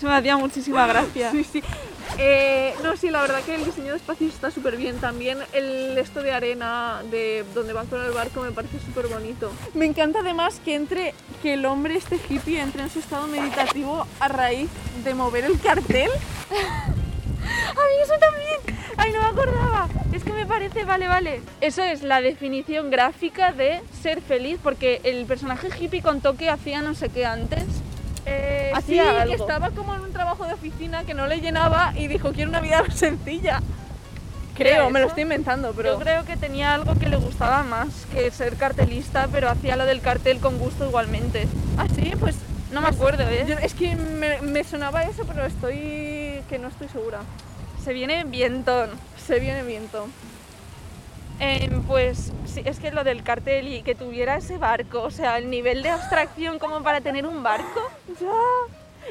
Se 0.00 0.06
me 0.06 0.14
hacía 0.16 0.36
muchísima 0.38 0.86
gracia. 0.86 1.30
Sí, 1.30 1.44
sí. 1.44 1.62
Eh, 2.18 2.74
no, 2.82 2.96
sí, 2.96 3.10
la 3.10 3.22
verdad 3.22 3.42
que 3.42 3.54
el 3.54 3.64
diseño 3.64 3.92
de 3.92 3.96
espacios 3.96 4.34
está 4.34 4.50
súper 4.50 4.76
bien. 4.76 4.98
También 4.98 5.38
el 5.52 5.96
esto 5.98 6.22
de 6.22 6.32
arena 6.32 7.02
de 7.10 7.44
donde 7.54 7.72
van 7.72 7.86
con 7.86 8.04
el 8.04 8.12
barco 8.12 8.42
me 8.42 8.52
parece 8.52 8.78
súper 8.80 9.08
bonito. 9.08 9.50
Me 9.74 9.86
encanta 9.86 10.20
además 10.20 10.60
que 10.64 10.74
entre 10.74 11.14
que 11.42 11.54
el 11.54 11.64
hombre 11.64 11.96
este 11.96 12.18
hippie 12.28 12.60
entre 12.60 12.82
en 12.82 12.90
su 12.90 12.98
estado 12.98 13.26
meditativo 13.26 14.06
a 14.20 14.28
raíz 14.28 14.68
de 15.04 15.14
mover 15.14 15.44
el 15.44 15.58
cartel. 15.60 16.10
A 17.42 17.74
mí 17.74 18.02
eso 18.02 18.14
también. 18.20 18.78
Ay, 18.96 19.12
no 19.12 19.20
me 19.20 19.26
acordaba. 19.26 19.88
Es 20.12 20.22
que 20.22 20.32
me 20.32 20.46
parece, 20.46 20.84
vale, 20.84 21.08
vale. 21.08 21.42
Eso 21.60 21.82
es 21.82 22.02
la 22.02 22.20
definición 22.20 22.90
gráfica 22.90 23.52
de 23.52 23.80
ser 24.00 24.20
feliz, 24.20 24.58
porque 24.62 25.00
el 25.04 25.24
personaje 25.26 25.68
hippie 25.78 26.02
contó 26.02 26.36
que 26.36 26.50
hacía 26.50 26.82
no 26.82 26.94
sé 26.94 27.08
qué 27.08 27.26
antes. 27.26 27.64
Eh, 28.26 28.72
sí, 28.86 28.98
que 29.26 29.34
estaba 29.34 29.70
como 29.70 29.94
en 29.94 30.00
un 30.02 30.12
trabajo 30.12 30.44
de 30.46 30.52
oficina 30.54 31.04
que 31.04 31.14
no 31.14 31.26
le 31.26 31.40
llenaba 31.40 31.92
y 31.96 32.06
dijo 32.08 32.32
quiero 32.32 32.50
una 32.50 32.60
vida 32.60 32.82
sencilla. 32.94 33.60
Creo, 34.54 34.90
me 34.90 35.00
lo 35.00 35.06
estoy 35.06 35.22
inventando, 35.22 35.72
pero 35.74 35.94
Yo 35.94 35.98
creo 35.98 36.24
que 36.26 36.36
tenía 36.36 36.74
algo 36.74 36.94
que 36.98 37.08
le 37.08 37.16
gustaba 37.16 37.62
más 37.62 37.88
que 38.12 38.30
ser 38.30 38.56
cartelista, 38.56 39.26
pero 39.32 39.48
hacía 39.48 39.76
lo 39.76 39.86
del 39.86 40.02
cartel 40.02 40.38
con 40.40 40.58
gusto 40.58 40.86
igualmente. 40.86 41.48
Ah, 41.78 41.86
sí, 41.94 42.12
pues 42.20 42.36
No 42.70 42.80
me 42.82 42.88
acuerdo, 42.88 43.22
¿eh? 43.24 43.44
yo- 43.48 43.56
es 43.58 43.72
que 43.74 43.96
me, 43.96 44.40
me 44.42 44.62
sonaba 44.62 45.04
eso, 45.04 45.24
pero 45.26 45.46
estoy 45.46 46.42
que 46.48 46.58
no 46.60 46.68
estoy 46.68 46.88
segura. 46.88 47.20
Se 47.82 47.92
viene 47.94 48.24
vientón. 48.24 48.90
Se 49.26 49.40
viene 49.40 49.62
viento. 49.62 50.06
Em, 51.40 51.82
pues 51.82 52.32
sí, 52.46 52.62
es 52.64 52.78
que 52.78 52.92
lo 52.92 53.02
del 53.04 53.22
cartel 53.22 53.66
y 53.72 53.82
que 53.82 53.94
tuviera 53.94 54.36
ese 54.36 54.58
barco, 54.58 55.02
o 55.02 55.10
sea, 55.10 55.38
el 55.38 55.50
nivel 55.50 55.82
de 55.82 55.90
abstracción 55.90 56.58
como 56.58 56.82
para 56.82 57.00
tener 57.00 57.26
un 57.26 57.42
barco. 57.42 57.80
Ya. 58.20 58.30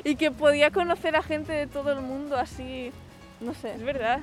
Y 0.05 0.15
que 0.15 0.31
podía 0.31 0.71
conocer 0.71 1.15
a 1.17 1.21
gente 1.23 1.51
de 1.51 1.67
todo 1.67 1.91
el 1.91 1.99
mundo 2.01 2.37
así, 2.37 2.91
no 3.41 3.53
sé. 3.53 3.73
Es 3.75 3.83
verdad. 3.83 4.19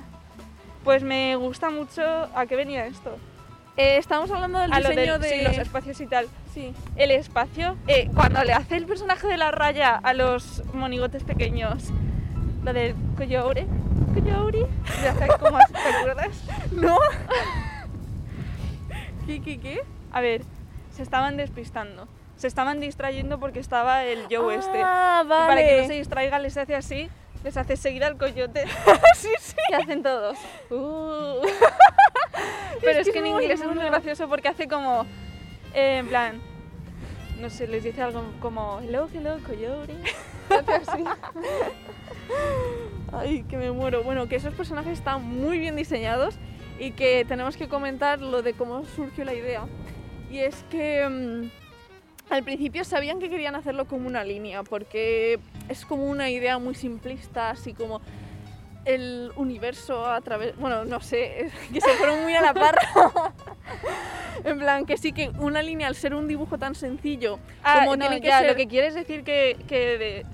Pues 0.83 1.03
me 1.03 1.35
gusta 1.35 1.69
mucho. 1.69 2.01
¿A 2.35 2.45
qué 2.47 2.55
venía 2.55 2.85
esto? 2.87 3.15
Eh, 3.77 3.97
estamos 3.97 4.31
hablando 4.31 4.59
del 4.59 4.73
A 4.73 4.79
lo 4.79 4.89
diseño 4.89 5.19
del- 5.19 5.21
de 5.21 5.37
sí, 5.37 5.43
los 5.43 5.57
espacios 5.59 6.01
y 6.01 6.07
tal. 6.07 6.27
Sí. 6.53 6.73
El 6.95 7.11
espacio, 7.11 7.77
eh, 7.87 8.09
cuando 8.15 8.43
le 8.43 8.53
hace 8.53 8.77
el 8.77 8.85
personaje 8.87 9.27
de 9.27 9.37
la 9.37 9.51
raya 9.51 9.95
a 10.01 10.13
los 10.13 10.63
monigotes 10.73 11.23
pequeños, 11.23 11.83
lo 12.63 12.73
del 12.73 12.95
como 15.39 15.57
así, 15.59 15.73
¿te 15.73 15.79
acuerdas? 15.97 16.43
¿No? 16.71 16.97
¿Qué, 19.29 19.43
qué, 19.43 19.59
qué? 19.59 19.83
A 20.11 20.21
ver, 20.21 20.41
se 20.89 21.03
estaban 21.03 21.37
despistando. 21.37 22.07
Se 22.35 22.47
estaban 22.47 22.79
distrayendo 22.79 23.39
porque 23.39 23.59
estaba 23.59 24.03
el 24.03 24.25
Joe 24.27 24.55
este. 24.55 24.81
Ah, 24.83 25.21
Y 25.23 25.29
para 25.29 25.55
que 25.57 25.65
vale. 25.65 25.81
no 25.83 25.87
se 25.87 25.93
distraigan 25.93 26.41
les 26.41 26.57
hace 26.57 26.73
así, 26.73 27.11
les 27.43 27.55
hace 27.55 27.77
seguir 27.77 28.03
al 28.03 28.17
coyote. 28.17 28.65
sí, 29.15 29.29
sí. 29.39 29.55
que 29.69 29.75
hacen 29.75 30.01
todos. 30.01 30.35
Uh. 30.71 31.41
Pero 32.81 32.99
es, 33.01 33.05
que 33.05 33.13
que, 33.13 33.19
en 33.19 33.27
inglés 33.27 33.61
es 33.61 33.67
muy 33.67 33.85
gracioso 33.85 34.27
porque 34.27 34.47
hace 34.47 34.67
como, 34.67 35.05
eh, 35.75 35.97
en 35.99 36.07
plan, 36.07 36.41
no 37.39 37.51
sé, 37.51 37.67
les 37.67 37.83
dice 37.83 38.01
algo 38.01 38.23
como, 38.39 38.79
hello, 38.79 39.09
hello, 39.13 39.37
coyote. 39.45 39.93
Así. 40.49 41.03
Ay, 43.13 43.43
que 43.43 43.57
me 43.57 43.71
muero. 43.71 44.01
Bueno, 44.01 44.27
que 44.27 44.37
esos 44.37 44.55
personajes 44.55 44.93
están 44.93 45.21
muy 45.23 45.59
bien 45.59 45.75
diseñados 45.75 46.39
y 46.79 46.91
que 46.91 47.25
tenemos 47.27 47.57
que 47.57 47.67
comentar 47.67 48.19
lo 48.21 48.41
de 48.41 48.53
cómo 48.53 48.85
surgió 48.95 49.25
la 49.25 49.33
idea. 49.33 49.65
Y 50.31 50.39
es 50.39 50.63
que 50.69 51.07
mm, 51.07 52.31
al 52.33 52.43
principio 52.43 52.83
sabían 52.85 53.19
que 53.19 53.29
querían 53.29 53.55
hacerlo 53.55 53.85
como 53.85 54.07
una 54.07 54.23
línea, 54.23 54.63
porque 54.63 55.39
es 55.67 55.85
como 55.85 56.05
una 56.05 56.29
idea 56.29 56.57
muy 56.57 56.75
simplista, 56.75 57.49
así 57.49 57.73
como 57.73 58.01
el 58.85 59.31
universo 59.35 60.05
a 60.05 60.21
través, 60.21 60.55
bueno, 60.57 60.85
no 60.85 61.01
sé, 61.01 61.51
que 61.73 61.81
se 61.81 61.89
fueron 61.95 62.23
muy 62.23 62.33
a 62.33 62.41
la 62.41 62.53
parra. 62.53 62.81
en 64.43 64.57
plan, 64.57 64.85
que 64.85 64.97
sí 64.97 65.11
que 65.11 65.29
una 65.39 65.61
línea 65.61 65.87
al 65.87 65.95
ser 65.95 66.15
un 66.15 66.27
dibujo 66.27 66.57
tan 66.57 66.75
sencillo, 66.75 67.39
Ah, 67.63 67.79
como 67.79 67.95
no, 67.97 68.05
tiene 68.05 68.21
que 68.21 68.27
ya, 68.27 68.39
ser 68.39 68.47
lo 68.49 68.55
que 68.55 68.67
quieres 68.67 68.93
decir 68.95 69.23
que, 69.23 69.57
que, 69.67 69.97
de- 69.97 70.25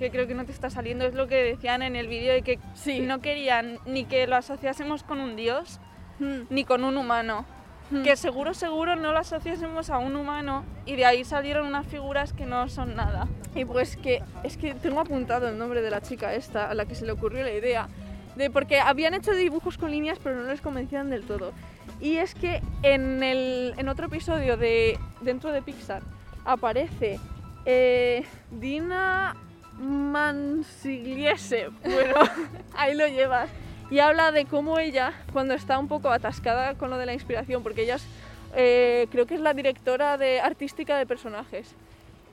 que 0.00 0.10
creo 0.10 0.26
que 0.26 0.34
no 0.34 0.44
te 0.44 0.50
está 0.52 0.70
saliendo 0.70 1.04
es 1.06 1.14
lo 1.14 1.28
que 1.28 1.36
decían 1.36 1.82
en 1.82 1.94
el 1.94 2.08
vídeo 2.08 2.32
de 2.32 2.42
que 2.42 2.58
Sí. 2.74 3.00
no 3.00 3.20
querían 3.20 3.78
ni 3.86 4.04
que 4.06 4.26
lo 4.26 4.34
asociásemos 4.34 5.04
con 5.04 5.20
un 5.20 5.36
dios 5.36 5.78
Mm, 6.18 6.42
ni 6.50 6.64
con 6.64 6.82
un 6.84 6.96
humano. 6.98 7.44
mm. 7.90 8.02
Que 8.02 8.14
seguro, 8.16 8.52
seguro 8.54 8.94
no 8.96 9.12
lo 9.12 9.18
asociásemos 9.18 9.88
a 9.90 9.98
un 9.98 10.16
humano 10.16 10.64
y 10.86 10.96
de 10.96 11.04
ahí 11.06 11.24
salieron 11.24 11.66
unas 11.66 11.86
figuras 11.86 12.32
que 12.32 12.44
no 12.46 12.68
son 12.68 12.94
nada. 12.96 13.26
Y 13.54 13.64
pues 13.64 13.96
que 13.96 14.22
es 14.44 14.56
que 14.56 14.74
tengo 14.74 15.00
apuntado 15.00 15.48
el 15.48 15.56
nombre 15.58 15.80
de 15.82 15.90
la 15.90 16.00
chica 16.02 16.34
esta 16.34 16.68
a 16.70 16.74
la 16.74 16.84
que 16.86 16.94
se 16.94 17.04
le 17.06 17.12
ocurrió 17.12 17.42
la 17.42 17.52
idea. 17.52 17.88
De 18.36 18.48
porque 18.50 18.80
habían 18.80 19.14
hecho 19.14 19.32
dibujos 19.32 19.76
con 19.78 19.90
líneas 19.90 20.18
pero 20.22 20.36
no 20.36 20.48
les 20.48 20.60
convencían 20.60 21.08
del 21.10 21.22
todo. 21.24 21.52
Y 22.00 22.16
es 22.16 22.34
que 22.34 22.60
en, 22.82 23.22
el, 23.22 23.74
en 23.78 23.88
otro 23.88 24.06
episodio 24.06 24.56
de 24.56 24.98
dentro 25.22 25.52
de 25.52 25.60
Pixar 25.62 26.02
aparece 26.44 27.18
eh, 27.66 28.24
Dina 28.50 29.34
Mansigliese. 29.80 31.70
Bueno, 31.82 32.14
ahí 32.76 32.94
lo 32.94 33.08
llevas. 33.08 33.50
Y 33.90 33.98
habla 33.98 34.30
de 34.30 34.44
cómo 34.44 34.78
ella, 34.78 35.12
cuando 35.32 35.54
está 35.54 35.78
un 35.78 35.88
poco 35.88 36.10
atascada 36.10 36.74
con 36.74 36.90
lo 36.90 36.98
de 36.98 37.06
la 37.06 37.14
inspiración, 37.14 37.62
porque 37.62 37.82
ella 37.82 37.96
es, 37.96 38.06
eh, 38.54 39.08
creo 39.10 39.26
que 39.26 39.34
es 39.34 39.40
la 39.40 39.54
directora 39.54 40.16
de 40.16 40.40
artística 40.40 40.96
de 40.96 41.06
personajes 41.06 41.74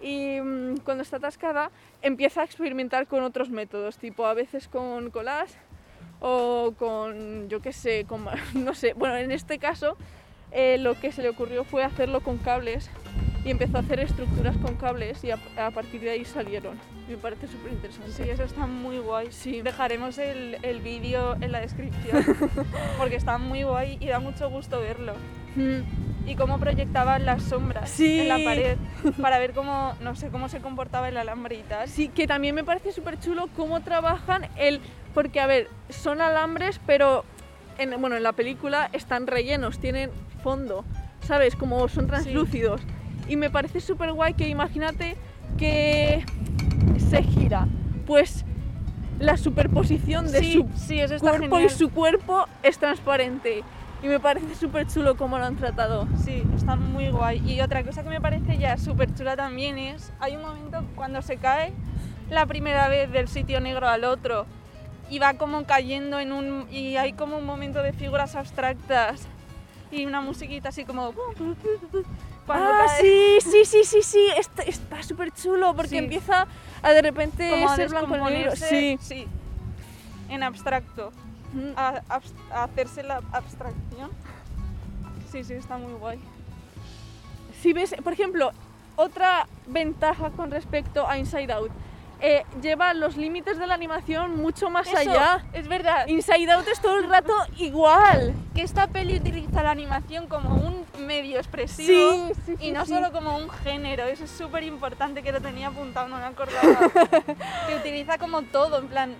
y 0.01 0.39
mm, 0.39 0.77
cuando 0.83 1.03
está 1.03 1.17
atascada 1.17 1.71
empieza 2.01 2.41
a 2.41 2.43
experimentar 2.43 3.07
con 3.07 3.23
otros 3.23 3.49
métodos, 3.49 3.97
tipo 3.97 4.25
a 4.25 4.33
veces 4.33 4.67
con 4.67 5.09
collage 5.09 5.55
o 6.19 6.73
con, 6.77 7.49
yo 7.49 7.61
qué 7.61 7.73
sé, 7.73 8.05
con, 8.07 8.25
no 8.53 8.73
sé, 8.73 8.93
bueno, 8.93 9.17
en 9.17 9.31
este 9.31 9.59
caso 9.59 9.97
eh, 10.51 10.77
lo 10.79 10.99
que 10.99 11.11
se 11.11 11.21
le 11.21 11.29
ocurrió 11.29 11.63
fue 11.63 11.83
hacerlo 11.83 12.21
con 12.21 12.37
cables 12.37 12.89
y 13.47 13.51
empezó 13.51 13.77
a 13.77 13.79
hacer 13.79 13.99
estructuras 14.01 14.57
con 14.57 14.75
cables 14.75 15.23
y 15.23 15.31
a, 15.31 15.39
a 15.57 15.71
partir 15.71 16.01
de 16.01 16.09
ahí 16.11 16.25
salieron. 16.25 16.77
Me 17.07 17.15
parece 17.15 17.47
súper 17.47 17.71
interesante. 17.71 18.11
Sí, 18.11 18.23
eso 18.29 18.43
está 18.43 18.67
muy 18.67 18.97
guay. 18.99 19.27
Sí. 19.31 19.61
Dejaremos 19.61 20.17
el, 20.17 20.57
el 20.63 20.81
vídeo 20.81 21.35
en 21.39 21.53
la 21.53 21.61
descripción 21.61 22.25
porque 22.97 23.15
está 23.15 23.37
muy 23.37 23.63
guay 23.63 23.97
y 24.01 24.07
da 24.07 24.19
mucho 24.19 24.49
gusto 24.49 24.81
verlo. 24.81 25.13
Mm, 25.55 26.29
Y 26.29 26.35
cómo 26.35 26.59
proyectaban 26.59 27.25
las 27.25 27.41
sombras 27.43 27.89
Sí. 27.89 28.19
en 28.19 28.27
la 28.27 28.37
pared 28.43 28.77
para 29.21 29.39
ver 29.39 29.53
cómo, 29.53 29.93
no 30.01 30.13
sé, 30.15 30.27
cómo 30.27 30.49
se 30.49 30.59
comportaba 30.59 31.07
el 31.07 31.15
alambre 31.15 31.55
y 31.55 31.63
tal. 31.63 31.87
Sí, 31.87 32.09
que 32.09 32.27
también 32.27 32.53
me 32.53 32.65
parece 32.65 32.91
súper 32.91 33.17
chulo 33.19 33.47
cómo 33.55 33.79
trabajan 33.81 34.45
el... 34.57 34.81
Porque, 35.13 35.39
a 35.39 35.47
ver, 35.47 35.69
son 35.89 36.19
alambres, 36.21 36.79
pero 36.85 37.23
en, 37.77 37.99
bueno, 38.01 38.17
en 38.17 38.23
la 38.23 38.33
película 38.33 38.89
están 38.91 39.25
rellenos, 39.25 39.79
tienen 39.79 40.11
fondo, 40.43 40.83
¿sabes? 41.21 41.55
Como 41.55 41.87
son 41.87 42.05
translúcidos. 42.07 42.81
Y 43.27 43.35
me 43.35 43.49
parece 43.49 43.79
súper 43.79 44.11
guay 44.13 44.33
que 44.33 44.47
imagínate 44.47 45.17
que 45.57 46.23
se 47.09 47.23
gira. 47.23 47.67
Pues 48.05 48.45
la 49.19 49.37
superposición 49.37 50.31
de 50.31 50.39
sí, 50.39 50.53
su 50.53 50.69
sí, 50.75 50.99
eso 50.99 51.15
está 51.15 51.31
cuerpo 51.31 51.55
genial. 51.57 51.71
y 51.73 51.77
su 51.77 51.89
cuerpo 51.89 52.45
es 52.63 52.77
transparente. 52.77 53.63
Y 54.03 54.07
me 54.07 54.19
parece 54.19 54.53
súper 54.55 54.85
chulo 54.87 55.17
cómo 55.17 55.39
lo 55.39 55.45
han 55.45 55.55
tratado. 55.55 56.07
Sí, 56.23 56.43
está 56.55 56.75
muy 56.75 57.09
guay. 57.09 57.41
Y 57.49 57.61
otra 57.61 57.83
cosa 57.83 58.03
que 58.03 58.09
me 58.09 58.21
parece 58.21 58.57
ya 58.57 58.77
súper 58.77 59.13
chula 59.15 59.35
también 59.35 59.77
es, 59.79 60.13
hay 60.19 60.35
un 60.35 60.43
momento 60.43 60.83
cuando 60.95 61.21
se 61.21 61.37
cae 61.37 61.73
la 62.29 62.45
primera 62.45 62.87
vez 62.89 63.11
del 63.11 63.27
sitio 63.27 63.59
negro 63.59 63.87
al 63.87 64.03
otro 64.03 64.45
y 65.09 65.19
va 65.19 65.33
como 65.35 65.65
cayendo 65.65 66.19
en 66.19 66.31
un... 66.31 66.67
y 66.69 66.97
hay 66.97 67.13
como 67.13 67.37
un 67.37 67.45
momento 67.45 67.81
de 67.81 67.93
figuras 67.93 68.35
abstractas 68.35 69.27
y 69.91 70.05
una 70.05 70.21
musiquita 70.21 70.69
así 70.69 70.85
como... 70.85 71.13
cuando 72.47 72.65
ah, 72.71 72.85
cae. 72.87 73.01
sí, 73.01 73.37
sí, 73.51 73.65
sí, 73.65 73.83
sí, 73.83 74.01
sí, 74.01 74.27
está 74.65 75.03
súper 75.03 75.31
chulo 75.31 75.75
porque 75.75 75.89
Sí. 75.89 75.97
empieza 75.97 76.47
a 76.81 76.89
de 76.91 77.01
repente 77.03 77.47
como 77.51 77.75
ser 77.75 77.89
blanco 77.89 78.15
y 78.17 78.33
negro. 78.33 78.55
Sí. 78.55 78.97
sí, 79.01 79.27
en 80.29 80.41
abstracto, 80.43 81.11
Mm. 81.53 81.71
a, 81.75 82.01
abs- 82.09 82.33
a 82.51 82.63
hacerse 82.63 83.03
la 83.03 83.21
abstracción. 83.31 84.09
Sí, 85.31 85.43
sí, 85.43 85.53
está 85.53 85.77
muy 85.77 85.93
guay. 85.93 86.19
Si 87.61 87.73
ves, 87.73 87.95
por 88.03 88.13
ejemplo, 88.13 88.51
otra 88.95 89.47
ventaja 89.67 90.29
con 90.31 90.49
respecto 90.51 91.07
a 91.07 91.17
Inside 91.17 91.51
Out, 91.53 91.71
eh, 92.19 92.43
lleva 92.61 92.93
los 92.93 93.15
límites 93.15 93.59
de 93.59 93.67
la 93.67 93.75
animación 93.75 94.37
mucho 94.37 94.69
más 94.69 94.87
Eso, 94.87 94.97
allá. 94.97 95.45
es 95.53 95.67
verdad. 95.67 96.07
Inside 96.07 96.51
Out 96.51 96.67
es 96.67 96.79
todo 96.81 96.97
el 96.99 97.07
rato 97.09 97.33
igual. 97.57 98.33
que 98.55 98.63
esta 98.63 98.87
peli 98.87 99.17
utiliza 99.17 99.61
la 99.63 99.71
animación 99.71 100.27
como 100.27 100.49
un 100.55 100.85
medio 101.05 101.37
expresivo 101.37 102.27
Sí, 102.27 102.33
sí, 102.45 102.53
y 102.53 102.57
sí, 102.67 102.71
no 102.71 102.85
sí. 102.85 102.93
solo 102.93 103.11
como 103.11 103.37
un 103.37 103.49
género. 103.49 104.05
Eso 104.05 104.23
es 104.23 104.31
súper 104.31 104.63
importante 104.63 105.21
que 105.21 105.31
lo 105.31 105.41
tenía 105.41 105.67
apuntado, 105.67 106.07
no 106.07 106.17
me 106.17 106.25
acordaba. 106.25 106.89
que 107.67 107.75
utiliza 107.75 108.17
como 108.17 108.41
todo, 108.43 108.79
en 108.79 108.87
plan, 108.87 109.13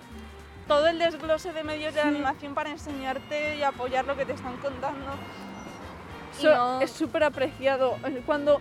todo 0.66 0.86
el 0.88 0.98
desglose 0.98 1.52
de 1.52 1.62
medios 1.64 1.94
de 1.94 2.00
la 2.02 2.08
animación 2.08 2.54
para 2.54 2.70
enseñarte 2.70 3.56
y 3.56 3.62
apoyar 3.62 4.06
lo 4.06 4.16
que 4.16 4.24
te 4.26 4.32
están 4.32 4.56
contando. 4.56 5.06
Y 6.36 6.40
Eso 6.40 6.54
no- 6.54 6.80
Es 6.80 6.90
súper 6.90 7.22
apreciado. 7.24 7.96
Cuando 8.26 8.60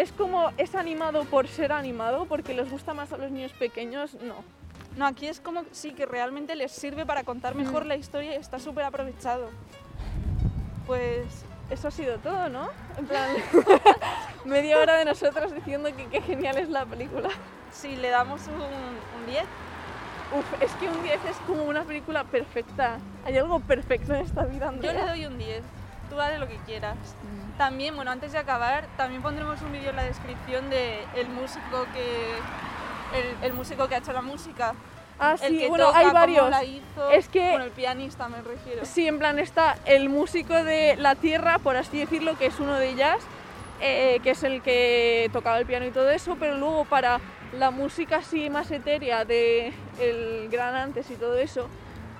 es 0.00 0.12
como 0.12 0.50
es 0.56 0.74
animado 0.74 1.24
por 1.24 1.46
ser 1.46 1.72
animado, 1.72 2.24
porque 2.24 2.54
les 2.54 2.70
gusta 2.70 2.94
más 2.94 3.12
a 3.12 3.18
los 3.18 3.30
niños 3.30 3.52
pequeños, 3.52 4.14
no. 4.22 4.36
No, 4.96 5.06
aquí 5.06 5.26
es 5.26 5.40
como 5.40 5.62
sí 5.72 5.92
que 5.92 6.06
realmente 6.06 6.54
les 6.56 6.72
sirve 6.72 7.04
para 7.04 7.22
contar 7.22 7.54
mejor 7.54 7.84
la 7.84 7.96
historia 7.96 8.32
y 8.32 8.36
está 8.36 8.58
súper 8.58 8.84
aprovechado. 8.84 9.50
Pues 10.86 11.44
Eso 11.68 11.88
ha 11.88 11.90
sido 11.90 12.16
todo, 12.18 12.48
¿no? 12.48 12.70
En 12.96 13.06
plan, 13.06 13.28
media 14.46 14.78
hora 14.78 14.94
de 14.96 15.04
nosotros 15.04 15.54
diciendo 15.54 15.94
que 15.94 16.06
qué 16.06 16.22
genial 16.22 16.56
es 16.56 16.70
la 16.70 16.86
película. 16.86 17.28
sí, 17.70 17.94
le 17.96 18.08
damos 18.08 18.46
un, 18.48 18.54
un 18.54 19.26
10. 19.26 19.44
Uf, 20.38 20.62
es 20.62 20.72
que 20.76 20.88
un 20.88 21.02
10 21.02 21.24
es 21.26 21.36
como 21.46 21.64
una 21.64 21.84
película 21.84 22.24
perfecta. 22.24 22.98
Hay 23.26 23.36
algo 23.36 23.60
perfecto 23.60 24.14
en 24.14 24.22
esta 24.22 24.44
vida, 24.44 24.72
Yo 24.80 24.92
le 24.92 25.02
doy 25.02 25.26
un 25.26 25.36
10. 25.36 25.62
Tú 26.08 26.16
dale 26.16 26.38
lo 26.38 26.48
que 26.48 26.56
quieras. 26.66 26.96
También, 27.60 27.94
bueno, 27.94 28.10
antes 28.10 28.32
de 28.32 28.38
acabar, 28.38 28.86
también 28.96 29.20
pondremos 29.20 29.60
un 29.60 29.70
vídeo 29.70 29.90
en 29.90 29.96
la 29.96 30.04
descripción 30.04 30.70
de 30.70 31.04
el 31.14 31.28
músico 31.28 31.84
que 31.92 32.30
el, 33.18 33.44
el 33.44 33.52
músico 33.52 33.86
que 33.86 33.96
ha 33.96 33.98
hecho 33.98 34.14
la 34.14 34.22
música. 34.22 34.72
Ah, 35.18 35.36
el 35.42 35.52
sí, 35.52 35.58
que 35.58 35.68
bueno, 35.68 35.88
toca, 35.88 35.98
hay 35.98 36.10
varios. 36.10 36.48
la 36.48 36.64
hizo. 36.64 37.10
Es 37.10 37.28
que- 37.28 37.50
Bueno, 37.50 37.64
el 37.66 37.70
pianista 37.72 38.30
me 38.30 38.40
refiero. 38.40 38.86
Sí, 38.86 39.06
en 39.06 39.18
plan 39.18 39.38
está 39.38 39.76
el 39.84 40.08
músico 40.08 40.54
de 40.54 40.96
la 40.96 41.16
tierra, 41.16 41.58
por 41.58 41.76
así 41.76 41.98
decirlo, 41.98 42.38
que 42.38 42.46
es 42.46 42.58
uno 42.60 42.76
de 42.76 42.88
ellas, 42.88 43.18
eh, 43.82 44.20
que 44.22 44.30
es 44.30 44.42
el 44.42 44.62
que 44.62 45.28
tocaba 45.30 45.58
el 45.58 45.66
piano 45.66 45.84
y 45.84 45.90
todo 45.90 46.08
eso, 46.08 46.38
pero 46.40 46.56
luego 46.56 46.86
para 46.86 47.20
la 47.58 47.70
música 47.70 48.16
así 48.16 48.48
más 48.48 48.70
etérea 48.70 49.26
de 49.26 49.74
el 50.00 50.48
gran 50.50 50.74
antes 50.76 51.10
y 51.10 51.14
todo 51.16 51.36
eso, 51.36 51.68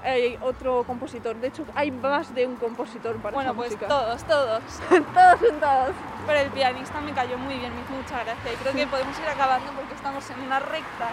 hay 0.05 0.39
otro 0.43 0.85
compositor. 0.85 1.37
De 1.37 1.49
hecho, 1.49 1.65
hay 1.75 1.91
más 1.91 2.35
de 2.35 2.47
un 2.47 2.57
compositor 2.57 3.17
para 3.17 3.35
Bueno, 3.35 3.51
esa 3.51 3.57
pues 3.57 3.71
música. 3.73 3.89
todos, 3.89 4.25
todos. 4.25 4.63
todos 4.89 5.41
son 5.41 5.61
todos. 5.61 5.91
Pero 6.27 6.41
el 6.41 6.51
pianista 6.51 7.01
me 7.01 7.13
cayó 7.13 7.39
muy 7.39 7.57
bien, 7.59 7.75
me 7.75 7.81
hizo 7.83 7.93
mucha 7.93 8.23
gracia. 8.25 8.53
Y 8.53 8.57
creo 8.57 8.73
que 8.73 8.87
podemos 8.87 9.19
ir 9.19 9.27
acabando 9.29 9.73
porque 9.73 9.95
estamos 9.95 10.29
en 10.31 10.41
una 10.41 10.59
recta 10.61 11.09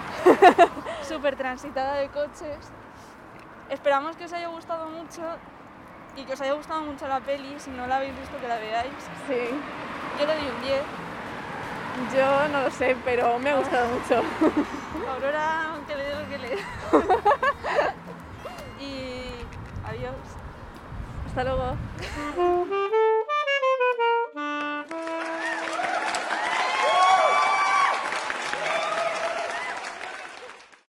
súper 1.08 1.36
transitada 1.36 1.96
de 1.96 2.08
coches. 2.10 2.58
Esperamos 3.70 4.16
que 4.16 4.26
os 4.26 4.34
haya 4.34 4.48
gustado 4.48 4.88
mucho 4.88 5.22
y 6.16 6.24
que 6.24 6.34
os 6.34 6.42
haya 6.42 6.54
gustado 6.54 6.82
mucho 6.82 7.08
la 7.08 7.20
peli. 7.20 7.56
Si 7.60 7.70
no 7.72 7.88
la 7.88 7.98
habéis 7.98 8.18
visto, 8.18 8.38
que 8.40 8.48
la 8.48 8.58
veáis. 8.58 8.94
Sí, 9.28 9.50
Yo 10.20 10.26
le 10.26 10.36
doy 10.36 10.48
un 10.50 10.62
10. 10.62 10.82
yo 12.16 12.48
no 12.50 12.62
lo 12.64 12.72
sé, 12.72 12.96
pero 13.04 13.38
me 13.40 13.50
ha 13.50 13.56
gustado 13.58 13.88
mucho. 13.90 14.24
Aurora, 15.12 15.72
que 15.88 15.96
le 15.96 16.04
dé 16.04 16.16
lo 16.16 16.30
que 16.30 16.38
le 16.38 16.56
Adiós. 19.98 20.16
Hasta 21.26 21.44
luego. 21.44 21.76